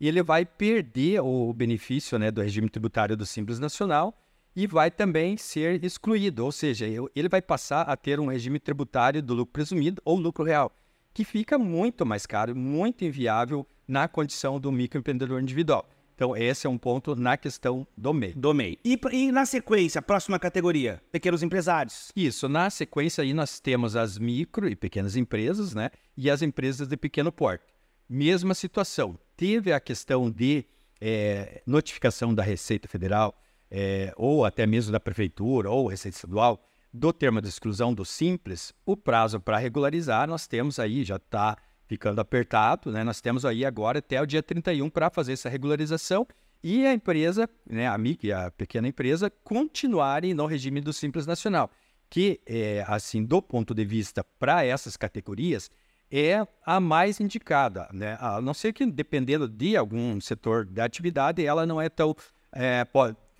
ele 0.00 0.22
vai 0.22 0.44
perder 0.44 1.20
o 1.20 1.52
benefício 1.52 2.18
né, 2.18 2.30
do 2.30 2.42
regime 2.42 2.68
tributário 2.68 3.16
do 3.16 3.24
Simples 3.24 3.58
Nacional 3.58 4.14
e 4.54 4.66
vai 4.66 4.90
também 4.90 5.36
ser 5.36 5.82
excluído, 5.84 6.44
ou 6.44 6.50
seja, 6.50 6.86
ele 7.14 7.28
vai 7.28 7.40
passar 7.40 7.82
a 7.82 7.96
ter 7.96 8.18
um 8.18 8.26
regime 8.26 8.58
tributário 8.58 9.22
do 9.22 9.34
lucro 9.34 9.52
presumido 9.52 10.02
ou 10.04 10.18
lucro 10.18 10.44
real, 10.44 10.72
que 11.14 11.24
fica 11.24 11.58
muito 11.58 12.04
mais 12.04 12.26
caro, 12.26 12.56
muito 12.56 13.04
inviável 13.04 13.66
na 13.86 14.08
condição 14.08 14.58
do 14.58 14.72
microempreendedor 14.72 15.40
individual. 15.40 15.88
Então, 16.16 16.34
esse 16.34 16.66
é 16.66 16.70
um 16.70 16.78
ponto 16.78 17.14
na 17.14 17.36
questão 17.36 17.86
do 17.94 18.14
MEI. 18.14 18.32
Do 18.32 18.54
MEI. 18.54 18.78
E, 18.82 18.98
e 19.12 19.30
na 19.30 19.44
sequência, 19.44 20.00
próxima 20.00 20.38
categoria, 20.38 21.02
pequenos 21.12 21.42
empresários. 21.42 22.10
Isso, 22.16 22.48
na 22.48 22.70
sequência 22.70 23.20
aí 23.20 23.34
nós 23.34 23.60
temos 23.60 23.94
as 23.94 24.16
micro 24.16 24.66
e 24.66 24.74
pequenas 24.74 25.14
empresas, 25.14 25.74
né? 25.74 25.90
E 26.16 26.30
as 26.30 26.40
empresas 26.40 26.88
de 26.88 26.96
pequeno 26.96 27.30
porte. 27.30 27.66
Mesma 28.08 28.54
situação. 28.54 29.18
Teve 29.36 29.74
a 29.74 29.78
questão 29.78 30.30
de 30.30 30.64
é, 30.98 31.60
notificação 31.66 32.34
da 32.34 32.42
Receita 32.42 32.88
Federal, 32.88 33.38
é, 33.70 34.10
ou 34.16 34.46
até 34.46 34.66
mesmo 34.66 34.92
da 34.92 35.00
Prefeitura, 35.00 35.70
ou 35.70 35.86
Receita 35.86 36.16
Estadual, 36.16 36.66
do 36.90 37.12
termo 37.12 37.42
de 37.42 37.48
exclusão 37.48 37.92
do 37.92 38.06
Simples, 38.06 38.72
o 38.86 38.96
prazo 38.96 39.38
para 39.38 39.58
regularizar 39.58 40.26
nós 40.26 40.46
temos 40.46 40.78
aí, 40.78 41.04
já 41.04 41.16
está 41.16 41.58
ficando 41.86 42.20
apertado, 42.20 42.90
né? 42.90 43.04
Nós 43.04 43.20
temos 43.20 43.44
aí 43.44 43.64
agora 43.64 43.98
até 43.98 44.20
o 44.20 44.26
dia 44.26 44.42
31 44.42 44.90
para 44.90 45.10
fazer 45.10 45.32
essa 45.32 45.48
regularização 45.48 46.26
e 46.62 46.86
a 46.86 46.92
empresa, 46.92 47.48
né, 47.68 47.86
a 47.86 47.96
MIC, 47.96 48.32
a 48.32 48.50
pequena 48.50 48.88
empresa, 48.88 49.30
continuarem 49.44 50.34
no 50.34 50.46
regime 50.46 50.80
do 50.80 50.92
Simples 50.92 51.26
Nacional, 51.26 51.70
que, 52.10 52.40
é, 52.46 52.84
assim, 52.88 53.24
do 53.24 53.40
ponto 53.40 53.74
de 53.74 53.84
vista 53.84 54.24
para 54.38 54.64
essas 54.64 54.96
categorias, 54.96 55.70
é 56.10 56.46
a 56.64 56.80
mais 56.80 57.20
indicada, 57.20 57.88
né? 57.92 58.16
A 58.20 58.40
não 58.40 58.54
ser 58.54 58.72
que, 58.72 58.86
dependendo 58.86 59.48
de 59.48 59.76
algum 59.76 60.20
setor 60.20 60.64
da 60.64 60.84
atividade, 60.84 61.44
ela 61.44 61.66
não 61.66 61.80
é 61.80 61.88
tão, 61.88 62.14
é, 62.52 62.86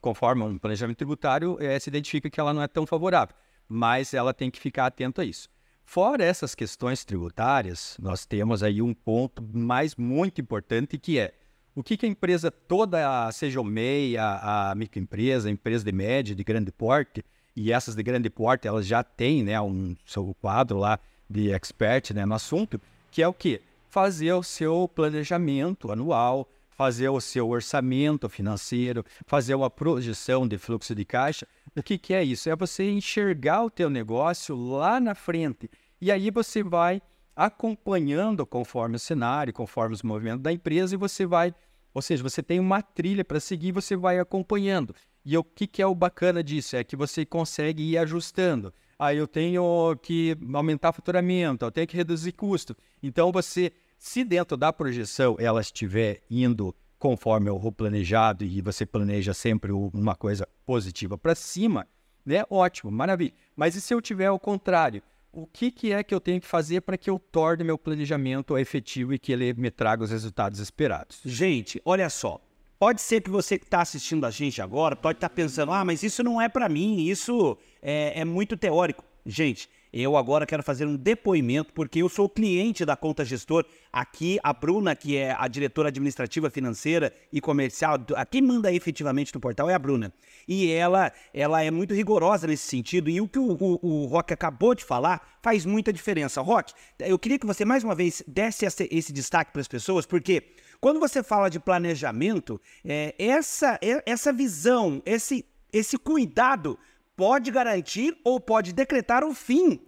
conforme 0.00 0.42
um 0.42 0.58
planejamento 0.58 0.96
tributário, 0.96 1.56
é, 1.60 1.78
se 1.78 1.88
identifica 1.88 2.28
que 2.28 2.40
ela 2.40 2.52
não 2.52 2.62
é 2.62 2.68
tão 2.68 2.86
favorável, 2.86 3.34
mas 3.68 4.14
ela 4.14 4.34
tem 4.34 4.50
que 4.50 4.60
ficar 4.60 4.86
atenta 4.86 5.22
a 5.22 5.24
isso. 5.24 5.48
Fora 5.88 6.24
essas 6.24 6.54
questões 6.54 7.04
tributárias, 7.04 7.96
nós 8.02 8.26
temos 8.26 8.62
aí 8.62 8.82
um 8.82 8.92
ponto 8.92 9.40
mais 9.54 9.94
muito 9.94 10.40
importante 10.40 10.98
que 10.98 11.16
é 11.18 11.32
o 11.76 11.82
que, 11.82 11.96
que 11.96 12.04
a 12.04 12.08
empresa 12.08 12.50
toda, 12.50 13.30
seja 13.30 13.60
o 13.60 13.64
MEI, 13.64 14.18
a, 14.18 14.70
a 14.70 14.74
microempresa, 14.74 15.48
a 15.48 15.52
empresa 15.52 15.84
de 15.84 15.92
médio, 15.92 16.34
de 16.34 16.42
grande 16.42 16.72
porte, 16.72 17.24
e 17.54 17.72
essas 17.72 17.94
de 17.94 18.02
grande 18.02 18.28
porte, 18.28 18.66
elas 18.66 18.84
já 18.86 19.04
têm 19.04 19.44
né, 19.44 19.58
um 19.60 19.96
seu 20.04 20.34
quadro 20.40 20.78
lá 20.78 20.98
de 21.30 21.52
expert 21.52 22.12
né, 22.12 22.26
no 22.26 22.34
assunto, 22.34 22.80
que 23.10 23.22
é 23.22 23.28
o 23.28 23.32
que? 23.32 23.62
Fazer 23.88 24.32
o 24.32 24.42
seu 24.42 24.90
planejamento 24.92 25.92
anual, 25.92 26.48
fazer 26.76 27.08
o 27.08 27.20
seu 27.20 27.48
orçamento 27.48 28.28
financeiro, 28.28 29.02
fazer 29.26 29.54
uma 29.54 29.70
projeção 29.70 30.46
de 30.46 30.58
fluxo 30.58 30.94
de 30.94 31.04
caixa. 31.04 31.48
O 31.74 31.82
que, 31.82 31.96
que 31.96 32.12
é 32.12 32.22
isso? 32.22 32.50
É 32.50 32.54
você 32.54 32.88
enxergar 32.90 33.64
o 33.64 33.70
teu 33.70 33.88
negócio 33.88 34.54
lá 34.54 35.00
na 35.00 35.14
frente. 35.14 35.70
E 36.00 36.12
aí 36.12 36.30
você 36.30 36.62
vai 36.62 37.00
acompanhando 37.34 38.46
conforme 38.46 38.96
o 38.96 38.98
cenário, 38.98 39.54
conforme 39.54 39.94
os 39.94 40.02
movimentos 40.02 40.42
da 40.42 40.52
empresa 40.52 40.94
e 40.94 40.98
você 40.98 41.24
vai, 41.24 41.54
ou 41.94 42.02
seja, 42.02 42.22
você 42.22 42.42
tem 42.42 42.60
uma 42.60 42.82
trilha 42.82 43.24
para 43.24 43.40
seguir, 43.40 43.72
você 43.72 43.96
vai 43.96 44.18
acompanhando. 44.18 44.94
E 45.24 45.36
o 45.36 45.42
que, 45.42 45.66
que 45.66 45.80
é 45.80 45.86
o 45.86 45.94
bacana 45.94 46.44
disso? 46.44 46.76
É 46.76 46.84
que 46.84 46.94
você 46.94 47.24
consegue 47.24 47.82
ir 47.82 47.98
ajustando. 47.98 48.72
Aí 48.98 49.16
ah, 49.16 49.20
eu 49.20 49.26
tenho 49.26 49.96
que 50.02 50.36
aumentar 50.54 50.92
faturamento, 50.92 51.64
eu 51.64 51.70
tenho 51.70 51.86
que 51.86 51.96
reduzir 51.96 52.32
custo. 52.32 52.74
Então 53.02 53.30
você 53.30 53.72
se 53.98 54.24
dentro 54.24 54.56
da 54.56 54.72
projeção 54.72 55.36
ela 55.38 55.60
estiver 55.60 56.20
indo 56.30 56.74
conforme 56.98 57.50
o 57.50 57.72
planejado 57.72 58.44
e 58.44 58.60
você 58.60 58.86
planeja 58.86 59.34
sempre 59.34 59.72
uma 59.72 60.14
coisa 60.14 60.48
positiva 60.64 61.18
para 61.18 61.34
cima, 61.34 61.86
né? 62.24 62.44
Ótimo, 62.50 62.90
maravilha. 62.90 63.34
Mas 63.54 63.74
e 63.74 63.80
se 63.80 63.94
eu 63.94 64.00
tiver 64.00 64.30
o 64.30 64.38
contrário? 64.38 65.02
O 65.32 65.46
que, 65.46 65.70
que 65.70 65.92
é 65.92 66.02
que 66.02 66.14
eu 66.14 66.20
tenho 66.20 66.40
que 66.40 66.46
fazer 66.46 66.80
para 66.80 66.96
que 66.96 67.10
eu 67.10 67.18
torne 67.18 67.62
meu 67.62 67.76
planejamento 67.76 68.56
efetivo 68.56 69.12
e 69.12 69.18
que 69.18 69.32
ele 69.32 69.52
me 69.52 69.70
traga 69.70 70.02
os 70.02 70.10
resultados 70.10 70.58
esperados? 70.60 71.20
Gente, 71.24 71.80
olha 71.84 72.08
só. 72.08 72.40
Pode 72.78 73.00
ser 73.00 73.22
que 73.22 73.30
você 73.30 73.58
que 73.58 73.64
está 73.64 73.82
assistindo 73.82 74.24
a 74.26 74.30
gente 74.30 74.60
agora 74.60 74.96
pode 74.96 75.18
estar 75.18 75.28
tá 75.28 75.34
pensando, 75.34 75.72
ah, 75.72 75.84
mas 75.84 76.02
isso 76.02 76.22
não 76.22 76.40
é 76.40 76.48
para 76.48 76.68
mim, 76.68 77.02
isso 77.06 77.56
é, 77.82 78.20
é 78.20 78.24
muito 78.24 78.56
teórico. 78.56 79.04
Gente, 79.24 79.68
eu 80.02 80.16
agora 80.16 80.44
quero 80.44 80.62
fazer 80.62 80.84
um 80.84 80.94
depoimento, 80.94 81.72
porque 81.72 82.02
eu 82.02 82.08
sou 82.08 82.28
cliente 82.28 82.84
da 82.84 82.94
Conta 82.94 83.24
Gestor. 83.24 83.64
Aqui, 83.92 84.38
a 84.42 84.52
Bruna, 84.52 84.94
que 84.94 85.16
é 85.16 85.34
a 85.38 85.48
diretora 85.48 85.88
administrativa 85.88 86.50
financeira 86.50 87.12
e 87.32 87.40
comercial, 87.40 87.98
a 88.14 88.26
quem 88.26 88.42
manda 88.42 88.70
efetivamente 88.70 89.34
no 89.34 89.40
portal 89.40 89.70
é 89.70 89.74
a 89.74 89.78
Bruna. 89.78 90.12
E 90.46 90.70
ela, 90.70 91.10
ela 91.32 91.62
é 91.62 91.70
muito 91.70 91.94
rigorosa 91.94 92.46
nesse 92.46 92.66
sentido. 92.66 93.08
E 93.08 93.20
o 93.22 93.28
que 93.28 93.38
o, 93.38 93.52
o, 93.52 93.78
o 93.82 94.06
Rock 94.06 94.34
acabou 94.34 94.74
de 94.74 94.84
falar 94.84 95.38
faz 95.42 95.64
muita 95.64 95.92
diferença. 95.92 96.42
Rock, 96.42 96.74
eu 96.98 97.18
queria 97.18 97.38
que 97.38 97.46
você 97.46 97.64
mais 97.64 97.82
uma 97.82 97.94
vez 97.94 98.22
desse 98.26 98.66
esse, 98.66 98.88
esse 98.90 99.12
destaque 99.12 99.52
para 99.52 99.62
as 99.62 99.68
pessoas, 99.68 100.04
porque 100.04 100.42
quando 100.78 101.00
você 101.00 101.22
fala 101.22 101.48
de 101.48 101.58
planejamento, 101.58 102.60
é, 102.84 103.14
essa, 103.18 103.78
é, 103.82 104.02
essa 104.04 104.32
visão, 104.32 105.00
esse, 105.06 105.46
esse 105.72 105.96
cuidado 105.96 106.78
pode 107.16 107.50
garantir 107.50 108.16
ou 108.22 108.38
pode 108.38 108.72
decretar 108.72 109.24
o 109.24 109.34
fim 109.34 109.80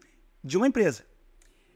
de 0.42 0.56
uma 0.56 0.66
empresa. 0.66 1.04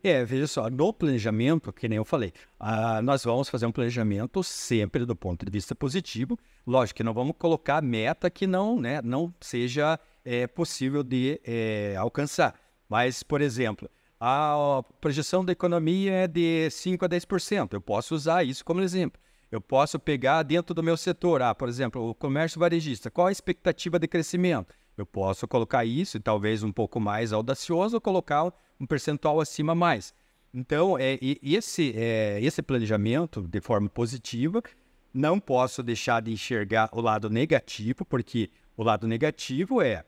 É, 0.05 0.25
veja 0.25 0.49
só, 0.49 0.69
no 0.69 0.93
planejamento, 0.93 1.73
que 1.73 1.89
nem 1.89 1.97
eu 1.97 2.05
falei, 2.05 2.33
ah, 2.59 3.01
nós 3.03 3.23
vamos 3.23 3.49
fazer 3.49 3.67
um 3.67 3.71
planejamento 3.71 4.43
sempre 4.43 5.07
do 5.07 5.15
ponto 5.15 5.47
de 5.47 5.53
vista 5.53 5.77
positivo. 5.77 6.37
Lógico 6.67 6.97
que 6.97 7.05
não 7.05 7.15
vamos 7.15 7.37
colocar 7.39 7.81
meta 7.81 8.29
que 8.29 8.45
não, 8.45 8.81
né, 8.81 9.01
não 9.01 9.33
seja 9.41 10.01
é, 10.25 10.49
possível 10.49 11.05
de 11.05 11.41
é, 11.45 11.95
alcançar. 11.97 12.59
Mas, 12.89 13.23
por 13.23 13.41
exemplo, 13.41 13.89
a 14.19 14.83
projeção 15.01 15.45
da 15.45 15.53
economia 15.53 16.13
é 16.13 16.27
de 16.27 16.69
5 16.69 17.05
a 17.05 17.09
10%. 17.09 17.73
Eu 17.73 17.81
posso 17.81 18.13
usar 18.13 18.43
isso 18.43 18.65
como 18.65 18.81
exemplo. 18.81 19.21
Eu 19.53 19.61
posso 19.61 20.01
pegar 20.01 20.43
dentro 20.43 20.75
do 20.75 20.83
meu 20.83 20.97
setor, 20.97 21.43
ah, 21.43 21.55
por 21.55 21.69
exemplo, 21.69 22.09
o 22.09 22.15
comércio 22.15 22.59
varejista, 22.59 23.11
qual 23.11 23.29
a 23.29 23.33
expectativa 23.33 24.01
de 24.01 24.09
crescimento? 24.09 24.75
Eu 24.97 25.07
posso 25.07 25.49
colocar 25.49 25.85
isso, 25.85 26.17
e 26.17 26.21
talvez 26.21 26.63
um 26.63 26.73
pouco 26.73 27.01
mais 27.01 27.33
audacioso, 27.33 28.01
colocar 28.01 28.53
um 28.79 28.87
percentual 28.87 29.41
acima 29.41 29.75
mais. 29.75 30.15
Então, 30.53 30.99
é, 30.99 31.19
esse, 31.43 31.95
é, 31.97 32.39
esse 32.43 32.61
planejamento 32.63 33.41
de 33.43 33.61
forma 33.61 33.89
positiva, 33.89 34.63
não 35.13 35.41
posso 35.41 35.83
deixar 35.83 36.21
de 36.21 36.33
enxergar 36.33 36.91
o 36.93 37.01
lado 37.01 37.31
negativo, 37.31 38.05
porque 38.05 38.51
o 38.77 38.83
lado 38.83 39.07
negativo 39.07 39.81
é 39.81 40.05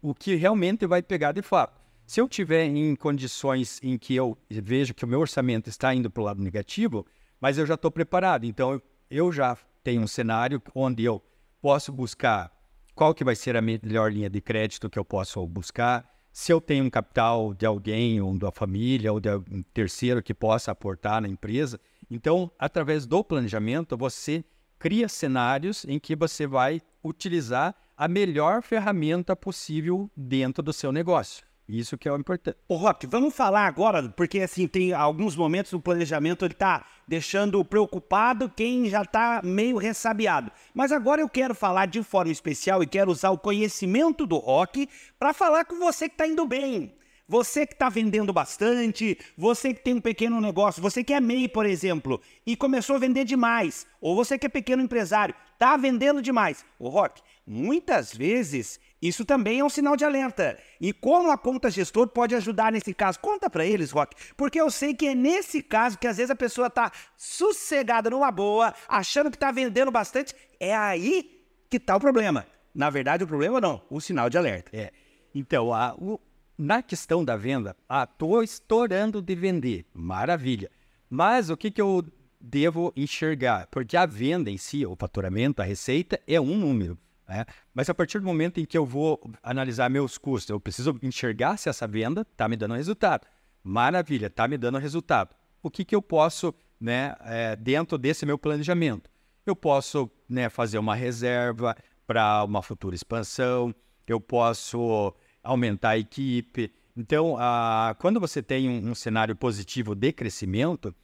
o 0.00 0.14
que 0.14 0.34
realmente 0.34 0.86
vai 0.86 1.02
pegar 1.02 1.32
de 1.32 1.42
fato. 1.42 1.80
Se 2.06 2.20
eu 2.20 2.28
tiver 2.28 2.64
em 2.64 2.94
condições 2.96 3.80
em 3.82 3.96
que 3.96 4.14
eu 4.14 4.36
vejo 4.50 4.92
que 4.92 5.04
o 5.04 5.08
meu 5.08 5.20
orçamento 5.20 5.68
está 5.68 5.94
indo 5.94 6.10
para 6.10 6.20
o 6.20 6.24
lado 6.24 6.42
negativo, 6.42 7.06
mas 7.40 7.56
eu 7.56 7.64
já 7.64 7.74
estou 7.74 7.90
preparado, 7.90 8.44
então 8.44 8.80
eu 9.10 9.32
já 9.32 9.56
tenho 9.82 10.02
um 10.02 10.06
cenário 10.06 10.60
onde 10.74 11.04
eu 11.04 11.22
posso 11.60 11.92
buscar 11.92 12.52
qual 12.94 13.14
que 13.14 13.24
vai 13.24 13.34
ser 13.34 13.56
a 13.56 13.62
melhor 13.62 14.12
linha 14.12 14.28
de 14.28 14.40
crédito 14.40 14.90
que 14.90 14.98
eu 14.98 15.04
posso 15.04 15.46
buscar, 15.46 16.10
se 16.32 16.52
eu 16.52 16.60
tenho 16.60 16.84
um 16.84 16.90
capital 16.90 17.52
de 17.52 17.66
alguém, 17.66 18.20
ou 18.20 18.36
da 18.38 18.50
família, 18.50 19.12
ou 19.12 19.20
de 19.20 19.28
um 19.28 19.62
terceiro 19.74 20.22
que 20.22 20.32
possa 20.32 20.70
aportar 20.70 21.20
na 21.20 21.28
empresa. 21.28 21.78
Então, 22.10 22.50
através 22.58 23.06
do 23.06 23.22
planejamento, 23.22 23.96
você 23.96 24.44
cria 24.78 25.08
cenários 25.08 25.84
em 25.84 25.98
que 25.98 26.16
você 26.16 26.46
vai 26.46 26.80
utilizar 27.04 27.74
a 27.96 28.08
melhor 28.08 28.62
ferramenta 28.62 29.36
possível 29.36 30.10
dentro 30.16 30.62
do 30.62 30.72
seu 30.72 30.90
negócio. 30.90 31.44
Isso 31.72 31.96
que 31.96 32.06
é 32.06 32.12
o 32.12 32.18
importante. 32.18 32.58
Ô, 32.68 32.76
Rock, 32.76 33.06
vamos 33.06 33.34
falar 33.34 33.66
agora, 33.66 34.06
porque 34.10 34.40
assim, 34.40 34.68
tem 34.68 34.92
alguns 34.92 35.34
momentos 35.34 35.72
o 35.72 35.80
planejamento 35.80 36.44
ele 36.44 36.52
tá 36.52 36.84
deixando 37.08 37.64
preocupado 37.64 38.52
quem 38.54 38.90
já 38.90 39.06
tá 39.06 39.40
meio 39.42 39.78
ressabiado. 39.78 40.52
Mas 40.74 40.92
agora 40.92 41.22
eu 41.22 41.28
quero 41.30 41.54
falar 41.54 41.86
de 41.86 42.02
forma 42.02 42.30
especial 42.30 42.82
e 42.82 42.86
quero 42.86 43.10
usar 43.10 43.30
o 43.30 43.38
conhecimento 43.38 44.26
do 44.26 44.36
Rock 44.36 44.86
para 45.18 45.32
falar 45.32 45.64
com 45.64 45.78
você 45.78 46.10
que 46.10 46.16
tá 46.16 46.26
indo 46.26 46.46
bem. 46.46 46.94
Você 47.26 47.66
que 47.66 47.72
está 47.72 47.88
vendendo 47.88 48.34
bastante, 48.34 49.16
você 49.34 49.72
que 49.72 49.82
tem 49.82 49.94
um 49.94 50.00
pequeno 50.00 50.38
negócio, 50.42 50.82
você 50.82 51.02
que 51.02 51.14
é 51.14 51.20
MEI, 51.20 51.48
por 51.48 51.64
exemplo, 51.64 52.20
e 52.44 52.54
começou 52.54 52.96
a 52.96 52.98
vender 52.98 53.24
demais, 53.24 53.86
ou 53.98 54.14
você 54.14 54.38
que 54.38 54.44
é 54.44 54.50
pequeno 54.50 54.82
empresário, 54.82 55.34
está 55.54 55.74
vendendo 55.78 56.20
demais. 56.20 56.66
O 56.78 56.90
Rock, 56.90 57.22
muitas 57.46 58.12
vezes 58.12 58.78
isso 59.02 59.24
também 59.24 59.58
é 59.58 59.64
um 59.64 59.68
sinal 59.68 59.96
de 59.96 60.04
alerta. 60.04 60.56
E 60.80 60.92
como 60.92 61.32
a 61.32 61.36
conta 61.36 61.68
gestor 61.68 62.06
pode 62.06 62.36
ajudar 62.36 62.70
nesse 62.70 62.94
caso? 62.94 63.18
Conta 63.18 63.50
para 63.50 63.66
eles, 63.66 63.90
Rock, 63.90 64.14
porque 64.36 64.60
eu 64.60 64.70
sei 64.70 64.94
que 64.94 65.08
é 65.08 65.14
nesse 65.14 65.60
caso 65.60 65.98
que 65.98 66.06
às 66.06 66.18
vezes 66.18 66.30
a 66.30 66.36
pessoa 66.36 66.68
está 66.68 66.92
sossegada 67.16 68.08
numa 68.08 68.30
boa, 68.30 68.72
achando 68.88 69.28
que 69.28 69.36
está 69.36 69.50
vendendo 69.50 69.90
bastante, 69.90 70.32
é 70.60 70.72
aí 70.76 71.44
que 71.68 71.78
está 71.78 71.96
o 71.96 72.00
problema. 72.00 72.46
Na 72.72 72.90
verdade, 72.90 73.24
o 73.24 73.26
problema 73.26 73.60
não, 73.60 73.82
o 73.90 74.00
sinal 74.00 74.30
de 74.30 74.38
alerta. 74.38 74.70
É. 74.72 74.92
Então, 75.34 75.74
a, 75.74 75.94
o, 75.94 76.20
na 76.56 76.80
questão 76.80 77.24
da 77.24 77.36
venda, 77.36 77.76
ah, 77.88 78.04
estou 78.04 78.40
estourando 78.40 79.20
de 79.20 79.34
vender, 79.34 79.84
maravilha. 79.92 80.70
Mas 81.10 81.50
o 81.50 81.56
que, 81.56 81.72
que 81.72 81.82
eu 81.82 82.04
devo 82.40 82.92
enxergar? 82.94 83.66
Porque 83.66 83.96
a 83.96 84.06
venda 84.06 84.48
em 84.48 84.56
si, 84.56 84.86
o 84.86 84.94
faturamento, 84.94 85.60
a 85.60 85.64
receita, 85.64 86.20
é 86.26 86.40
um 86.40 86.56
número. 86.56 86.96
Né? 87.32 87.46
Mas 87.74 87.88
a 87.88 87.94
partir 87.94 88.18
do 88.18 88.26
momento 88.26 88.60
em 88.60 88.64
que 88.64 88.76
eu 88.76 88.84
vou 88.84 89.20
analisar 89.42 89.88
meus 89.88 90.18
custos, 90.18 90.50
eu 90.50 90.60
preciso 90.60 90.98
enxergar 91.02 91.56
se 91.56 91.68
essa 91.68 91.86
venda 91.86 92.26
está 92.30 92.48
me 92.48 92.56
dando 92.56 92.74
resultado. 92.74 93.26
Maravilha, 93.64 94.26
está 94.26 94.46
me 94.46 94.58
dando 94.58 94.78
resultado. 94.78 95.34
O 95.62 95.70
que, 95.70 95.84
que 95.84 95.94
eu 95.94 96.02
posso, 96.02 96.54
né, 96.80 97.14
é, 97.20 97.56
dentro 97.56 97.96
desse 97.96 98.26
meu 98.26 98.36
planejamento? 98.36 99.10
eu 99.44 99.56
posso 99.56 100.10
né, 100.28 100.48
fazer 100.48 100.78
uma 100.78 100.94
reserva 100.94 101.76
para 102.06 102.44
uma 102.44 102.62
futura 102.62 102.94
expansão, 102.94 103.74
eu 104.06 104.20
posso 104.20 105.14
aumentar 105.42 105.90
a 105.90 105.98
equipe. 105.98 106.72
Então, 106.96 107.36
a, 107.38 107.96
quando 107.98 108.20
você 108.20 108.42
tem 108.42 108.68
um, 108.68 108.90
um 108.90 108.94
cenário 108.94 109.34
positivo 109.34 109.94
de 109.94 110.12
crescimento, 110.12 110.94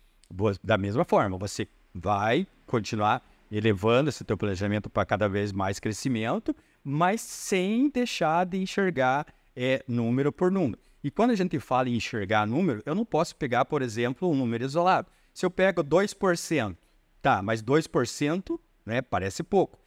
da 0.63 0.77
mesma 0.77 1.05
forma, 1.05 1.39
você 1.39 1.67
vai 1.95 2.47
continuar 2.67 3.23
elevando 3.51 4.09
esse 4.09 4.25
teu 4.25 4.37
planejamento 4.37 4.91
para 4.91 5.05
cada 5.05 5.29
vez 5.29 5.53
mais 5.53 5.79
crescimento, 5.79 6.55
mas 6.83 7.21
sem 7.21 7.89
deixar 7.89 8.45
de 8.45 8.59
enxergar 8.59 9.27
é, 9.57 9.85
número 9.89 10.33
por 10.33 10.51
número. 10.51 10.81
E 11.03 11.11
quando 11.11 11.31
a 11.31 11.37
gente 11.37 11.59
fala 11.59 11.89
em 11.89 11.97
enxergar 11.97 12.47
número, 12.47 12.83
eu 12.85 12.95
não 12.95 13.05
posso 13.05 13.37
pegar, 13.37 13.65
por 13.65 13.83
exemplo, 13.83 14.31
um 14.31 14.35
número 14.35 14.65
isolado. 14.65 15.09
Se 15.33 15.47
eu 15.47 15.51
pego 15.51 15.83
2%, 15.83 16.77
tá, 17.23 17.43
mas 17.43 17.63
2% 17.63 18.59
né, 18.85 19.03
parece 19.03 19.43
pouco. 19.43 19.79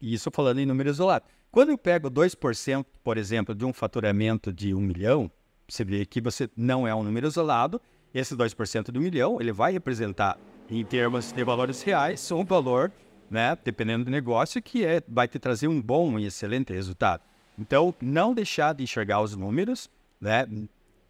Isso 0.00 0.30
falando 0.30 0.60
em 0.60 0.66
número 0.66 0.88
isolado. 0.88 1.26
Quando 1.50 1.70
eu 1.70 1.78
pego 1.78 2.10
2%, 2.10 2.86
por 3.04 3.18
exemplo, 3.18 3.54
de 3.54 3.64
um 3.64 3.72
faturamento 3.72 4.52
de 4.52 4.72
um 4.72 4.80
milhão, 4.80 5.30
você 5.68 5.84
vê 5.84 6.06
que 6.06 6.20
você 6.20 6.48
não 6.56 6.88
é 6.88 6.94
um 6.94 7.02
número 7.02 7.26
isolado, 7.26 7.80
esse 8.14 8.34
2% 8.34 8.84
do 8.84 9.00
milhão, 9.00 9.40
ele 9.40 9.52
vai 9.52 9.72
representar, 9.72 10.38
em 10.70 10.84
termos 10.84 11.32
de 11.32 11.42
valores 11.42 11.82
reais, 11.82 12.30
um 12.30 12.44
valor, 12.44 12.92
né, 13.28 13.58
dependendo 13.64 14.04
do 14.04 14.10
negócio, 14.10 14.62
que 14.62 14.84
é, 14.84 15.02
vai 15.08 15.26
te 15.26 15.38
trazer 15.38 15.66
um 15.66 15.82
bom 15.82 16.18
e 16.18 16.26
excelente 16.26 16.72
resultado. 16.72 17.22
Então, 17.58 17.92
não 18.00 18.32
deixar 18.32 18.72
de 18.72 18.84
enxergar 18.84 19.20
os 19.20 19.34
números, 19.34 19.90
né, 20.20 20.46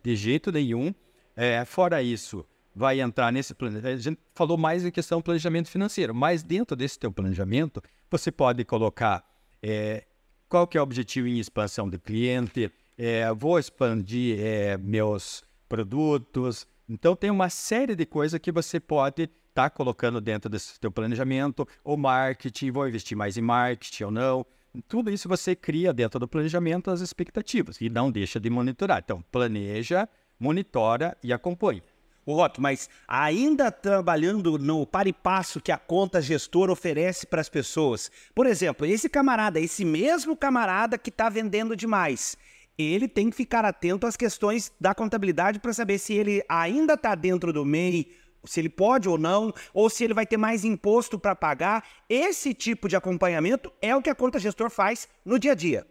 de 0.03 0.17
jeito 0.17 0.51
nenhum. 0.51 0.95
É, 1.37 1.65
fora 1.65 2.03
isso, 2.03 2.45
vai 2.75 3.01
entrar 3.01 3.31
nesse 3.31 3.55
planejamento. 3.55 3.99
A 3.99 4.03
gente 4.03 4.19
falou 4.35 4.57
mais 4.57 4.85
em 4.85 4.91
questão 4.91 5.19
do 5.19 5.25
planejamento 5.25 5.69
financeiro, 5.69 6.15
mas 6.15 6.43
dentro 6.43 6.75
desse 6.75 6.99
teu 6.99 7.13
planejamento, 7.13 7.83
você 8.11 8.33
pode 8.33 8.65
colocar 8.65 9.23
é, 9.63 10.05
qual 10.49 10.67
que 10.67 10.79
é 10.79 10.81
o 10.81 10.85
objetivo 10.85 11.29
em 11.29 11.39
expansão 11.39 11.89
do 11.89 11.99
cliente, 11.99 12.73
é, 12.97 13.31
vou 13.33 13.59
expandir 13.59 14.39
é, 14.41 14.79
meus 14.79 15.45
produtos. 15.69 16.67
Então, 16.89 17.15
tem 17.15 17.31
uma 17.31 17.49
série 17.51 17.95
de 17.95 18.07
coisas 18.07 18.41
que 18.41 18.51
você 18.51 18.81
pode 18.81 19.31
estar 19.51 19.69
tá 19.69 19.71
colocando 19.71 20.21
dentro 20.21 20.49
desse 20.49 20.81
teu 20.81 20.91
planejamento, 20.91 21.67
ou 21.85 21.97
marketing, 21.97 22.71
vou 22.71 22.89
investir 22.89 23.17
mais 23.17 23.37
em 23.37 23.43
marketing 23.43 24.05
ou 24.05 24.11
não. 24.11 24.47
Tudo 24.89 25.11
isso 25.11 25.29
você 25.29 25.55
cria 25.55 25.93
dentro 25.93 26.19
do 26.19 26.29
planejamento 26.29 26.91
as 26.91 27.01
expectativas 27.01 27.81
e 27.81 27.91
não 27.91 28.11
deixa 28.11 28.39
de 28.39 28.49
monitorar. 28.49 29.01
Então, 29.05 29.23
planeja, 29.31 30.09
monitora 30.39 31.17
e 31.23 31.33
acompanha. 31.33 31.83
Otto, 32.25 32.61
mas 32.61 32.89
ainda 33.09 33.73
trabalhando 33.73 34.59
no 34.59 34.87
par 34.87 35.07
e 35.07 35.13
passo 35.13 35.61
que 35.61 35.73
a 35.73 35.79
conta 35.79 36.23
gestor 36.23 36.71
oferece 36.71 37.27
para 37.27 37.41
as 37.41 37.49
pessoas. 37.49 38.11
Por 38.35 38.47
exemplo, 38.47 38.87
esse 38.87 39.09
camarada, 39.09 39.59
esse 39.59 39.85
mesmo 39.85 40.37
camarada 40.37 40.97
que 40.97 41.11
está 41.11 41.29
vendendo 41.29 41.75
demais, 41.75 42.37
ele 42.79 43.09
tem 43.09 43.31
que 43.31 43.37
ficar 43.37 43.65
atento 43.65 44.07
às 44.07 44.17
questões 44.17 44.73
da 44.81 44.95
contabilidade 44.95 45.59
para 45.59 45.73
saber 45.73 45.99
se 45.99 46.15
ele 46.15 46.43
ainda 46.49 46.95
está 46.95 47.15
dentro 47.15 47.53
do 47.53 47.65
MEI, 47.65 48.07
se 48.45 48.61
ele 48.61 48.69
pode 48.69 49.09
ou 49.09 49.19
não, 49.19 49.53
ou 49.73 49.91
se 49.91 50.05
ele 50.05 50.15
vai 50.15 50.27
ter 50.27 50.37
mais 50.37 50.65
imposto 50.65 51.19
para 51.19 51.35
pagar. 51.35 51.85
Esse 52.09 52.55
tipo 52.55 52.89
de 52.89 52.97
acompanhamento 52.97 53.73
é 53.81 53.95
o 53.95 54.03
que 54.03 54.11
a 54.11 54.15
conta 54.15 54.39
gestor 54.39 54.71
faz 54.71 55.09
no 55.25 55.39
dia 55.39 55.53
a 55.53 55.55
dia. 55.55 55.87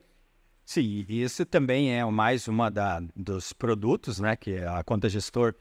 Sim, 0.65 1.06
isso 1.10 1.46
também 1.46 1.98
é 1.98 2.06
mais 2.06 2.48
uma 2.48 2.70
da, 2.70 3.01
dos 3.15 3.51
produtos 3.53 4.20
né, 4.20 4.36
que 4.36 4.58
a 4.58 4.84
conta 4.84 5.10
gestor 5.10 5.56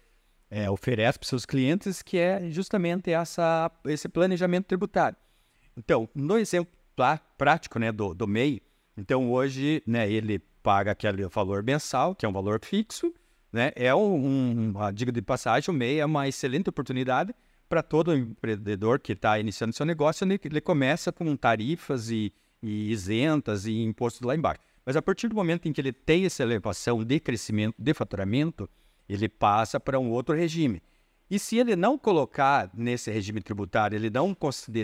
é, 0.51 0.69
oferece 0.71 1.19
para 1.19 1.29
seus 1.29 1.47
clientes, 1.47 2.03
que 2.03 2.19
é 2.19 2.51
justamente 2.51 3.11
essa, 3.11 3.71
esse 3.87 4.09
planejamento 4.09 4.67
tributário. 4.67 5.17
Então, 5.77 6.09
no 6.15 6.37
exemplo 6.37 6.73
prático 7.37 7.79
né, 7.79 7.93
do, 7.93 8.13
do 8.13 8.27
MEI, 8.27 8.61
então 8.97 9.31
hoje 9.31 9.83
né, 9.87 10.11
ele 10.11 10.41
paga 10.63 10.91
aquele 10.91 11.27
valor 11.29 11.63
mensal, 11.63 12.15
que 12.15 12.27
é 12.27 12.29
um 12.29 12.33
valor 12.33 12.61
fixo, 12.63 13.15
né? 13.53 13.73
É 13.75 13.95
um, 13.95 14.71
uma 14.71 14.91
dica 14.91 15.13
de 15.13 15.23
passagem, 15.23 15.71
o 15.71 15.77
MEI 15.77 16.01
é 16.01 16.07
uma 16.07 16.29
excelente 16.29 16.69
oportunidade 16.69 17.35
para 17.69 17.83
todo 17.83 18.17
empreendedor 18.17 18.99
que 18.99 19.13
está 19.13 19.39
iniciando 19.39 19.75
seu 19.75 19.85
negócio, 19.85 20.25
ele, 20.25 20.41
ele 20.43 20.61
começa 20.61 21.13
com 21.13 21.37
tarifas 21.37 22.11
e, 22.11 22.33
e 22.63 22.91
isentas 22.91 23.67
e 23.67 23.83
impostos 23.83 24.23
lá 24.23 24.35
embaixo. 24.35 24.61
Mas 24.85 24.97
a 24.97 25.03
partir 25.03 25.29
do 25.29 25.35
momento 25.35 25.69
em 25.69 25.73
que 25.73 25.81
ele 25.81 25.93
tem 25.93 26.25
essa 26.25 26.43
elevação 26.43 27.05
de 27.05 27.21
crescimento, 27.21 27.75
de 27.79 27.93
faturamento, 27.93 28.69
ele 29.07 29.29
passa 29.29 29.79
para 29.79 30.01
um 30.01 30.11
outro 30.11 30.35
regime. 30.35 30.83
E 31.31 31.39
se 31.39 31.59
ele 31.59 31.77
não 31.77 31.99
colocar 31.99 32.71
nesse 32.73 33.11
regime 33.11 33.43
tributário, 33.43 33.97
ele 33.97 34.09
não, 34.09 34.35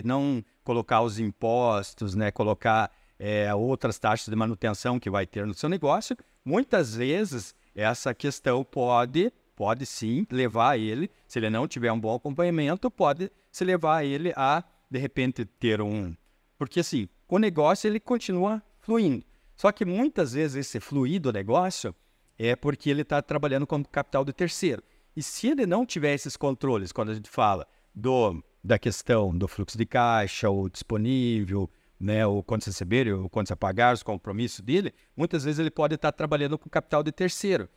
não 0.03 0.45
colocar 0.63 1.01
os 1.01 1.17
impostos, 1.17 2.13
né, 2.13 2.29
colocar 2.29 2.91
é, 3.17 3.53
outras 3.55 3.97
taxas 3.97 4.27
de 4.27 4.35
manutenção 4.35 4.99
que 4.99 5.09
vai 5.09 5.25
ter 5.25 5.47
no 5.47 5.55
seu 5.55 5.67
negócio, 5.67 6.15
muitas 6.43 6.95
vezes 6.95 7.55
essa 7.75 8.13
questão 8.13 8.63
pode, 8.63 9.31
pode 9.55 9.85
sim 9.85 10.25
levar 10.31 10.79
ele, 10.79 11.11
se 11.27 11.37
ele 11.37 11.49
não 11.49 11.67
tiver 11.67 11.91
um 11.91 11.99
bom 11.99 12.15
acompanhamento, 12.15 12.89
pode 12.89 13.29
se 13.51 13.65
levar 13.65 14.05
ele 14.05 14.33
a, 14.35 14.63
de 14.89 14.97
repente, 14.97 15.43
ter 15.43 15.81
um... 15.81 16.15
Porque 16.57 16.79
assim, 16.79 17.09
o 17.27 17.37
negócio 17.37 17.87
ele 17.87 17.99
continua 17.99 18.63
fluindo. 18.79 19.25
Só 19.55 19.71
que 19.71 19.83
muitas 19.83 20.33
vezes 20.33 20.55
esse 20.55 20.79
fluir 20.79 21.19
do 21.19 21.31
negócio 21.31 21.93
é 22.37 22.55
porque 22.55 22.89
ele 22.89 23.01
está 23.01 23.21
trabalhando 23.21 23.67
como 23.67 23.87
capital 23.87 24.23
do 24.23 24.33
terceiro. 24.33 24.81
E 25.15 25.23
se 25.23 25.47
ele 25.47 25.65
não 25.65 25.85
tiver 25.85 26.13
esses 26.13 26.35
controles, 26.35 26.91
quando 26.91 27.11
a 27.11 27.13
gente 27.13 27.29
fala 27.29 27.65
do, 27.93 28.43
da 28.63 28.77
questão 28.77 29.35
do 29.35 29.47
fluxo 29.47 29.77
de 29.77 29.85
caixa, 29.85 30.49
o 30.49 30.69
disponível, 30.69 31.69
né, 31.99 32.25
o 32.25 32.43
quanto 32.43 32.65
receber, 32.65 33.13
o 33.13 33.29
quanto 33.29 33.55
pagar, 33.55 33.93
os 33.93 34.03
compromissos 34.03 34.59
dele, 34.59 34.93
muitas 35.15 35.43
vezes 35.43 35.59
ele 35.59 35.71
pode 35.71 35.95
estar 35.95 36.11
trabalhando 36.11 36.57
com 36.57 36.69
capital 36.69 37.01
de 37.01 37.11
terceiro. 37.11 37.69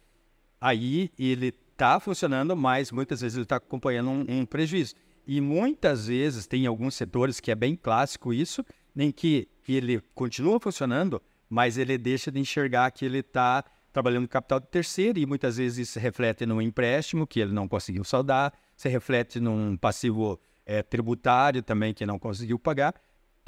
Aí 0.60 1.10
ele 1.18 1.54
está 1.72 2.00
funcionando, 2.00 2.56
mas 2.56 2.90
muitas 2.90 3.20
vezes 3.20 3.36
ele 3.36 3.44
está 3.44 3.56
acompanhando 3.56 4.10
um, 4.10 4.26
um, 4.28 4.46
prejuízo. 4.46 4.94
E 5.26 5.40
muitas 5.40 6.06
vezes 6.08 6.46
tem 6.46 6.66
alguns 6.66 6.94
setores 6.94 7.38
que 7.38 7.50
é 7.50 7.54
bem 7.54 7.76
clássico 7.76 8.32
isso, 8.32 8.64
em 8.96 9.12
que 9.12 9.46
ele 9.68 10.02
continua 10.14 10.58
funcionando, 10.58 11.22
mas 11.48 11.78
ele 11.78 11.96
deixa 11.96 12.32
de 12.32 12.40
enxergar 12.40 12.90
que 12.90 13.04
ele 13.04 13.18
está 13.18 13.64
trabalhando 13.92 14.26
com 14.26 14.32
capital 14.32 14.58
de 14.58 14.66
terceiro 14.66 15.18
e 15.18 15.26
muitas 15.26 15.56
vezes 15.56 15.78
isso 15.78 15.92
se 15.92 16.00
reflete 16.00 16.44
num 16.44 16.60
empréstimo 16.60 17.26
que 17.26 17.40
ele 17.40 17.52
não 17.52 17.68
conseguiu 17.68 18.02
saldar, 18.04 18.52
se 18.76 18.88
reflete 18.88 19.38
num 19.38 19.76
passivo 19.76 20.40
é, 20.66 20.82
tributário 20.82 21.62
também 21.62 21.94
que 21.94 22.04
não 22.04 22.18
conseguiu 22.18 22.58
pagar 22.58 22.94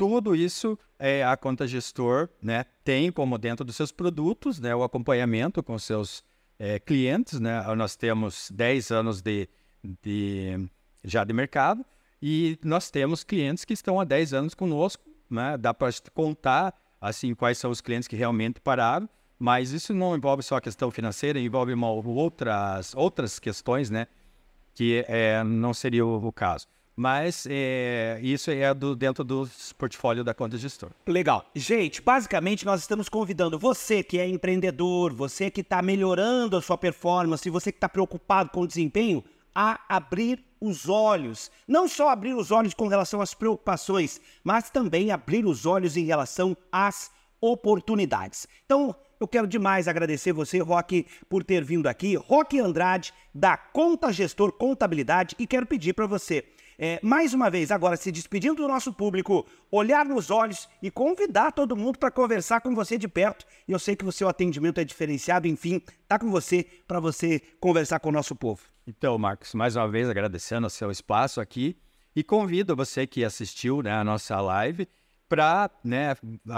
tudo 0.01 0.35
isso 0.35 0.79
é, 0.99 1.23
a 1.23 1.37
conta 1.37 1.69
gestor 1.69 2.31
né, 2.41 2.65
tem 2.83 3.13
como 3.13 3.37
dentro 3.37 3.67
dos 3.67 3.77
seus 3.77 3.93
produtos 3.93 4.59
né, 4.59 4.75
o 4.75 4.83
acompanhamento 4.83 5.63
com 5.63 5.79
seus 5.79 6.25
é, 6.59 6.79
clientes. 6.79 7.39
Né? 7.39 7.63
Nós 7.75 7.97
temos 7.97 8.51
10 8.51 8.93
anos 8.93 9.21
de, 9.21 9.47
de, 10.03 10.67
já 11.05 11.23
de 11.23 11.35
mercado 11.35 11.85
e 12.23 12.59
nós 12.65 12.91
temos 12.91 13.23
clientes 13.23 13.63
que 13.63 13.75
estão 13.75 14.01
há 14.01 14.05
10 14.05 14.33
anos 14.33 14.55
conosco. 14.55 15.05
Né? 15.29 15.59
Dá 15.59 15.75
para 15.75 15.91
contar 16.15 16.75
assim 16.99 17.35
quais 17.35 17.59
são 17.59 17.71
os 17.71 17.83
clientes 17.83 18.09
que 18.09 18.17
realmente 18.17 18.59
pararam, 18.59 19.07
mas 19.39 19.73
isso 19.73 19.93
não 19.93 20.17
envolve 20.17 20.43
só 20.43 20.57
a 20.57 20.61
questão 20.63 20.91
financeira, 20.91 21.39
envolve 21.39 21.75
uma, 21.75 21.91
outras, 21.91 22.95
outras 22.95 23.39
questões 23.39 23.91
né, 23.91 24.07
que 24.75 25.05
é, 25.07 25.45
não 25.45 25.75
seria 25.75 26.07
o, 26.07 26.27
o 26.27 26.33
caso. 26.33 26.67
Mas 27.01 27.47
é, 27.49 28.21
isso 28.23 28.51
é 28.51 28.75
do, 28.75 28.95
dentro 28.95 29.25
do 29.25 29.49
portfólio 29.79 30.23
da 30.23 30.35
conta 30.35 30.59
gestor. 30.59 30.91
Legal. 31.07 31.47
Gente, 31.55 32.03
basicamente 32.03 32.67
nós 32.67 32.83
estamos 32.83 33.09
convidando 33.09 33.59
você 33.59 34.03
que 34.03 34.19
é 34.19 34.29
empreendedor, 34.29 35.11
você 35.11 35.51
que 35.51 35.63
está 35.63 35.81
melhorando 35.81 36.59
a 36.59 36.61
sua 36.61 36.77
performance, 36.77 37.49
você 37.49 37.73
que 37.73 37.79
está 37.79 37.89
preocupado 37.89 38.51
com 38.51 38.61
o 38.61 38.67
desempenho, 38.67 39.25
a 39.55 39.81
abrir 39.89 40.45
os 40.61 40.91
olhos. 40.91 41.51
Não 41.67 41.89
só 41.89 42.11
abrir 42.11 42.35
os 42.35 42.51
olhos 42.51 42.75
com 42.75 42.87
relação 42.87 43.23
às 43.23 43.33
preocupações, 43.33 44.21
mas 44.45 44.69
também 44.69 45.11
abrir 45.11 45.47
os 45.47 45.65
olhos 45.65 45.97
em 45.97 46.05
relação 46.05 46.55
às 46.71 47.11
oportunidades. 47.41 48.47
Então, 48.67 48.95
eu 49.19 49.27
quero 49.27 49.47
demais 49.47 49.89
agradecer 49.89 50.35
você, 50.35 50.59
Roque, 50.59 51.07
por 51.31 51.45
ter 51.45 51.65
vindo 51.65 51.87
aqui. 51.87 52.15
Roque 52.17 52.61
Andrade, 52.61 53.15
da 53.35 53.57
Conta 53.57 54.13
Gestor 54.13 54.53
Contabilidade, 54.53 55.35
e 55.39 55.47
quero 55.47 55.65
pedir 55.65 55.95
para 55.95 56.07
você 56.07 56.45
é, 56.83 56.99
mais 57.03 57.35
uma 57.35 57.51
vez, 57.51 57.71
agora 57.71 57.95
se 57.95 58.11
despedindo 58.11 58.55
do 58.55 58.67
nosso 58.67 58.91
público, 58.91 59.47
olhar 59.71 60.07
nos 60.07 60.31
olhos 60.31 60.67
e 60.83 60.91
convidar 60.91 61.53
todo 61.53 61.77
mundo 61.77 61.99
para 61.99 62.11
conversar 62.11 62.63
com 62.63 62.75
você 62.75 62.97
de 62.97 63.07
perto. 63.07 63.45
E 63.69 63.73
eu 63.73 63.79
sei 63.79 63.95
que 63.95 64.03
o 64.03 64.11
seu 64.11 64.31
atendimento 64.31 64.81
é 64.81 64.85
diferenciado, 64.85 65.47
enfim, 65.47 65.83
tá 66.09 66.19
com 66.19 66.31
você 66.31 66.65
para 66.89 66.99
você 66.99 67.39
conversar 67.61 68.01
com 68.01 68.09
o 68.09 68.13
nosso 68.13 68.35
povo. 68.35 68.63
Então, 68.87 69.19
Marcos, 69.19 69.53
mais 69.53 69.77
uma 69.77 69.87
vez 69.87 70.09
agradecendo 70.09 70.67
o 70.67 70.71
seu 70.71 70.91
espaço 70.91 71.39
aqui 71.39 71.77
e 72.17 72.25
convido 72.25 72.75
você 72.75 73.07
que 73.07 73.23
assistiu 73.23 73.83
né, 73.83 73.93
a 73.93 74.03
nossa 74.03 74.41
live 74.41 74.89
para, 75.29 75.71
né, 75.85 76.17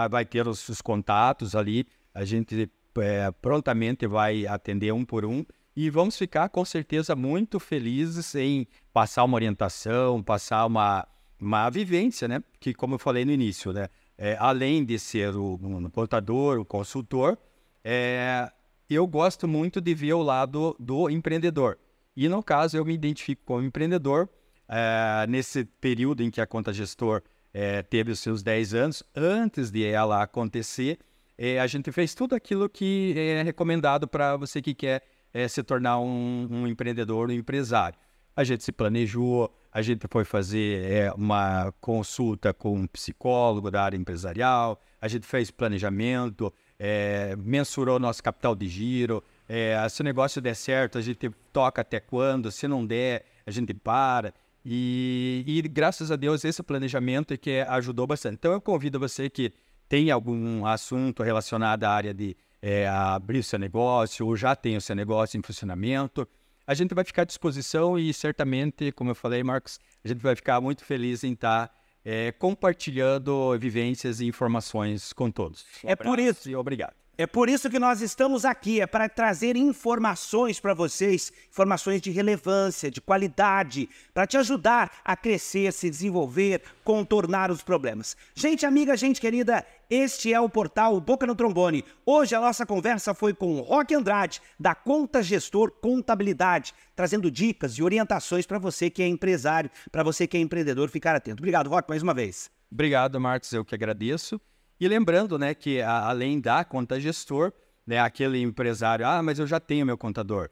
vai 0.09 0.25
ter 0.25 0.47
os, 0.47 0.69
os, 0.69 0.81
contatos 0.81 1.57
ali, 1.57 1.85
a 2.15 2.25
gente 2.25 2.71
é, 2.99 3.29
prontamente 3.43 4.07
vai 4.07 4.47
atender 4.47 4.93
um 4.93 5.05
por 5.05 5.25
um 5.25 5.45
e 5.75 5.89
vamos 5.89 6.17
ficar 6.17 6.49
com 6.49 6.65
certeza 6.65 7.17
muito 7.17 7.59
felizes 7.59 8.35
em 8.35 8.67
passar 8.93 9.25
uma 9.25 9.35
orientação, 9.35 10.23
passar 10.23 10.67
uma, 10.67 11.07
uma 11.41 11.71
vivência, 11.71 12.29
né? 12.29 12.43
Que, 12.61 12.75
como 12.75 12.95
eu 12.95 12.99
falei 12.99 13.25
no 13.25 13.33
início, 13.33 13.73
né? 13.73 13.89
É, 14.19 14.37
além 14.39 14.85
de 14.85 14.99
ser 14.99 15.35
o, 15.35 15.59
um 15.63 15.89
contador, 15.91 16.59
o 16.61 16.65
consultor, 16.65 17.39
é, 17.83 18.51
eu 18.89 19.07
gosto 19.07 19.49
muito 19.49 19.81
de 19.81 19.95
ver 19.95 20.13
o 20.13 20.23
lado 20.23 20.77
do 20.79 21.09
empreendedor. 21.09 21.79
E 22.15 22.29
no 22.29 22.43
caso, 22.43 22.77
eu 22.77 22.85
me 22.85 22.93
identifico 22.93 23.43
como 23.45 23.63
empreendedor. 23.63 24.29
É, 24.69 25.27
nesse 25.29 25.65
período 25.65 26.23
em 26.23 26.31
que 26.31 26.41
a 26.41 26.47
conta 26.47 26.73
gestor 26.73 27.23
é, 27.53 27.83
teve 27.83 28.13
os 28.13 28.21
seus 28.21 28.43
10 28.43 28.75
anos, 28.75 29.03
antes 29.15 29.71
de 29.71 29.85
ela 29.85 30.23
acontecer, 30.23 30.99
é, 31.37 31.59
a 31.59 31.67
gente 31.67 31.91
fez 31.91 32.15
tudo 32.15 32.35
aquilo 32.35 32.69
que 32.69 33.15
é 33.17 33.43
recomendado 33.43 34.07
para 34.07 34.37
você 34.37 34.63
que 34.63 34.75
quer 34.75 35.03
é, 35.33 35.49
se 35.49 35.63
tornar 35.63 35.99
um, 35.99 36.49
um, 36.51 36.67
empreendedor, 36.67 37.29
um 37.29 37.33
empresário. 37.33 37.99
A 38.35 38.45
gente 38.45 38.65
se 38.65 38.73
planejou, 38.73 39.53
a 39.71 39.83
gente 39.83 40.07
foi 40.11 40.25
fazer 40.25 40.85
é, 40.85 41.13
uma 41.13 41.73
consulta 41.81 42.53
com 42.53 42.75
um 42.75 42.87
psicólogo 42.87 43.71
da 43.71 43.83
área 43.83 43.97
empresarial, 43.97 44.81
a 45.01 45.09
gente 45.09 45.27
fez 45.27 45.51
planejamento, 45.51 46.53
é, 46.79 47.37
mensurou 47.37 47.99
nosso 47.99 48.23
capital 48.23 48.55
de 48.55 48.69
giro, 48.69 49.23
é, 49.49 49.87
se 49.89 50.01
o 50.01 50.05
negócio 50.05 50.41
der 50.41 50.55
certo, 50.55 50.97
a 50.97 51.03
gente 51.03 51.31
toca 51.53 51.83
até 51.83 52.01
quando, 52.01 52.51
se 52.51 52.67
não 52.67 52.87
der, 52.87 53.27
a 53.47 53.51
gente 53.51 53.75
para. 53.75 54.33
E, 54.65 55.45
e 55.47 55.61
graças 55.63 56.11
a 56.11 56.17
Deus, 56.17 56.45
esse 56.45 56.63
planejamento 56.63 57.35
é 57.35 57.37
que 57.37 57.61
ajudou 57.61 58.07
bastante. 58.07 58.37
Então, 58.37 58.53
eu 58.53 58.61
convido 58.61 58.99
você 58.99 59.29
que 59.29 59.53
tem 59.89 60.11
algum 60.11 60.65
assunto 60.65 61.23
relacionado 61.23 61.85
à 61.85 61.91
área 61.91 62.15
de 62.15 62.35
é, 62.63 62.89
abrir 62.89 63.41
o 63.41 63.43
seu 63.43 63.59
negócio 63.59 64.25
ou 64.25 64.37
já 64.37 64.55
tem 64.55 64.77
o 64.77 64.81
seu 64.81 64.95
negócio 64.95 65.37
em 65.37 65.43
funcionamento, 65.43 66.27
a 66.65 66.75
gente 66.75 66.95
vai 66.95 67.05
ficar 67.05 67.23
à 67.23 67.25
disposição 67.25 67.99
e 67.99 68.15
certamente, 68.15 68.93
como 68.93 69.11
eu 69.11 69.15
falei, 69.15 69.43
Marcos, 69.43 69.81
a 70.05 70.09
gente 70.09 70.21
vai 70.21 70.37
ficar 70.37 70.61
muito 70.61 70.85
feliz 70.85 71.25
em 71.25 71.33
estar 71.33 71.67
tá, 71.67 71.75
é, 72.05 72.31
compartilhando 72.33 73.59
vivências 73.59 74.21
e 74.21 74.27
informações 74.27 75.13
com 75.13 75.31
todos. 75.31 75.65
Um 75.85 75.91
é 75.91 75.97
por 75.97 76.19
isso. 76.19 76.49
E 76.49 76.55
obrigado. 76.55 76.95
É 77.19 77.27
por 77.27 77.51
isso 77.51 77.69
que 77.69 77.79
nós 77.79 78.01
estamos 78.01 78.47
aqui, 78.47 78.81
é 78.81 78.87
para 78.87 79.07
trazer 79.07 79.55
informações 79.55 80.59
para 80.59 80.73
vocês, 80.73 81.31
informações 81.51 82.01
de 82.01 82.11
relevância, 82.11 82.91
de 82.91 83.03
qualidade, 83.03 83.87
para 84.15 84.27
te 84.27 84.39
ajudar 84.39 84.91
a 85.05 85.15
crescer, 85.15 85.71
se 85.75 85.91
desenvolver, 85.91 86.63
contornar 86.83 87.51
os 87.51 87.63
problemas. 87.63 88.17
Gente 88.35 88.65
amiga, 88.65 88.97
gente 88.97 89.21
querida, 89.21 89.63
este 89.91 90.33
é 90.33 90.41
o 90.41 90.49
portal 90.49 90.99
Boca 91.03 91.27
no 91.27 91.35
Trombone. 91.35 91.85
Hoje 92.07 92.35
a 92.35 92.41
nossa 92.41 92.65
conversa 92.65 93.13
foi 93.13 93.35
com 93.35 93.57
o 93.57 93.61
Roque 93.61 93.95
Andrade, 93.95 94.41
da 94.59 94.75
Conta 94.75 95.23
Gestor 95.23 95.71
Contabilidade, 95.71 96.73
trazendo 96.97 97.31
dicas 97.31 97.75
e 97.75 97.83
orientações 97.83 98.47
para 98.47 98.59
você 98.59 98.89
que 98.89 99.03
é 99.03 99.07
empresário, 99.07 99.71
para 99.91 100.03
você 100.03 100.27
que 100.27 100.39
é 100.39 100.41
empreendedor, 100.41 100.89
ficar 100.89 101.15
atento. 101.15 101.43
Obrigado, 101.43 101.69
Roque, 101.69 101.91
mais 101.91 102.03
uma 102.03 102.15
vez. 102.15 102.51
Obrigado, 102.71 103.21
Marcos, 103.21 103.53
eu 103.53 103.67
que 103.67 103.75
agradeço. 103.75 104.41
E 104.83 104.89
lembrando, 104.89 105.39
né, 105.39 105.55
que 105.55 105.81
a, 105.81 106.09
além 106.09 106.41
da 106.41 106.65
conta 106.65 106.99
gestor, 106.99 107.53
né, 107.87 108.01
aquele 108.01 108.43
empresário, 108.43 109.07
ah, 109.07 109.23
mas 109.23 109.39
eu 109.39 109.47
já 109.47 109.61
tenho 109.61 109.87
meu 109.87 109.97
contador. 109.97 110.51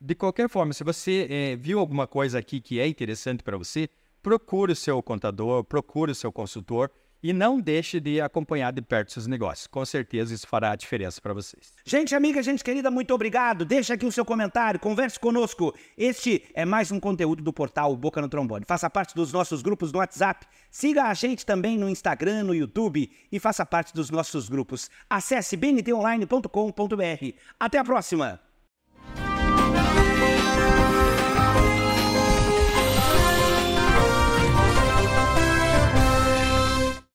De 0.00 0.14
qualquer 0.14 0.48
forma, 0.48 0.72
se 0.72 0.84
você 0.84 1.26
é, 1.28 1.56
viu 1.56 1.80
alguma 1.80 2.06
coisa 2.06 2.38
aqui 2.38 2.60
que 2.60 2.78
é 2.78 2.86
interessante 2.86 3.42
para 3.42 3.56
você, 3.56 3.90
procure 4.22 4.70
o 4.70 4.76
seu 4.76 5.02
contador, 5.02 5.64
procure 5.64 6.12
o 6.12 6.14
seu 6.14 6.30
consultor 6.30 6.92
e 7.22 7.32
não 7.32 7.60
deixe 7.60 8.00
de 8.00 8.20
acompanhar 8.20 8.72
de 8.72 8.82
perto 8.82 9.12
seus 9.12 9.26
negócios. 9.26 9.66
Com 9.66 9.84
certeza 9.84 10.34
isso 10.34 10.46
fará 10.46 10.72
a 10.72 10.76
diferença 10.76 11.20
para 11.20 11.34
vocês. 11.34 11.72
Gente 11.84 12.14
amiga, 12.14 12.42
gente 12.42 12.62
querida, 12.62 12.90
muito 12.90 13.12
obrigado. 13.12 13.64
Deixa 13.64 13.94
aqui 13.94 14.06
o 14.06 14.12
seu 14.12 14.24
comentário, 14.24 14.80
converse 14.80 15.18
conosco. 15.18 15.74
Este 15.96 16.44
é 16.54 16.64
mais 16.64 16.92
um 16.92 17.00
conteúdo 17.00 17.42
do 17.42 17.52
portal 17.52 17.96
Boca 17.96 18.20
no 18.20 18.28
Trombone. 18.28 18.64
Faça 18.66 18.88
parte 18.88 19.14
dos 19.14 19.32
nossos 19.32 19.62
grupos 19.62 19.92
no 19.92 19.98
WhatsApp. 19.98 20.46
Siga 20.70 21.04
a 21.04 21.14
gente 21.14 21.44
também 21.44 21.78
no 21.78 21.88
Instagram, 21.88 22.44
no 22.44 22.54
YouTube 22.54 23.10
e 23.30 23.40
faça 23.40 23.64
parte 23.64 23.94
dos 23.94 24.10
nossos 24.10 24.48
grupos. 24.48 24.90
Acesse 25.08 25.56
bntonline.com.br. 25.56 27.32
Até 27.58 27.78
a 27.78 27.84
próxima! 27.84 28.45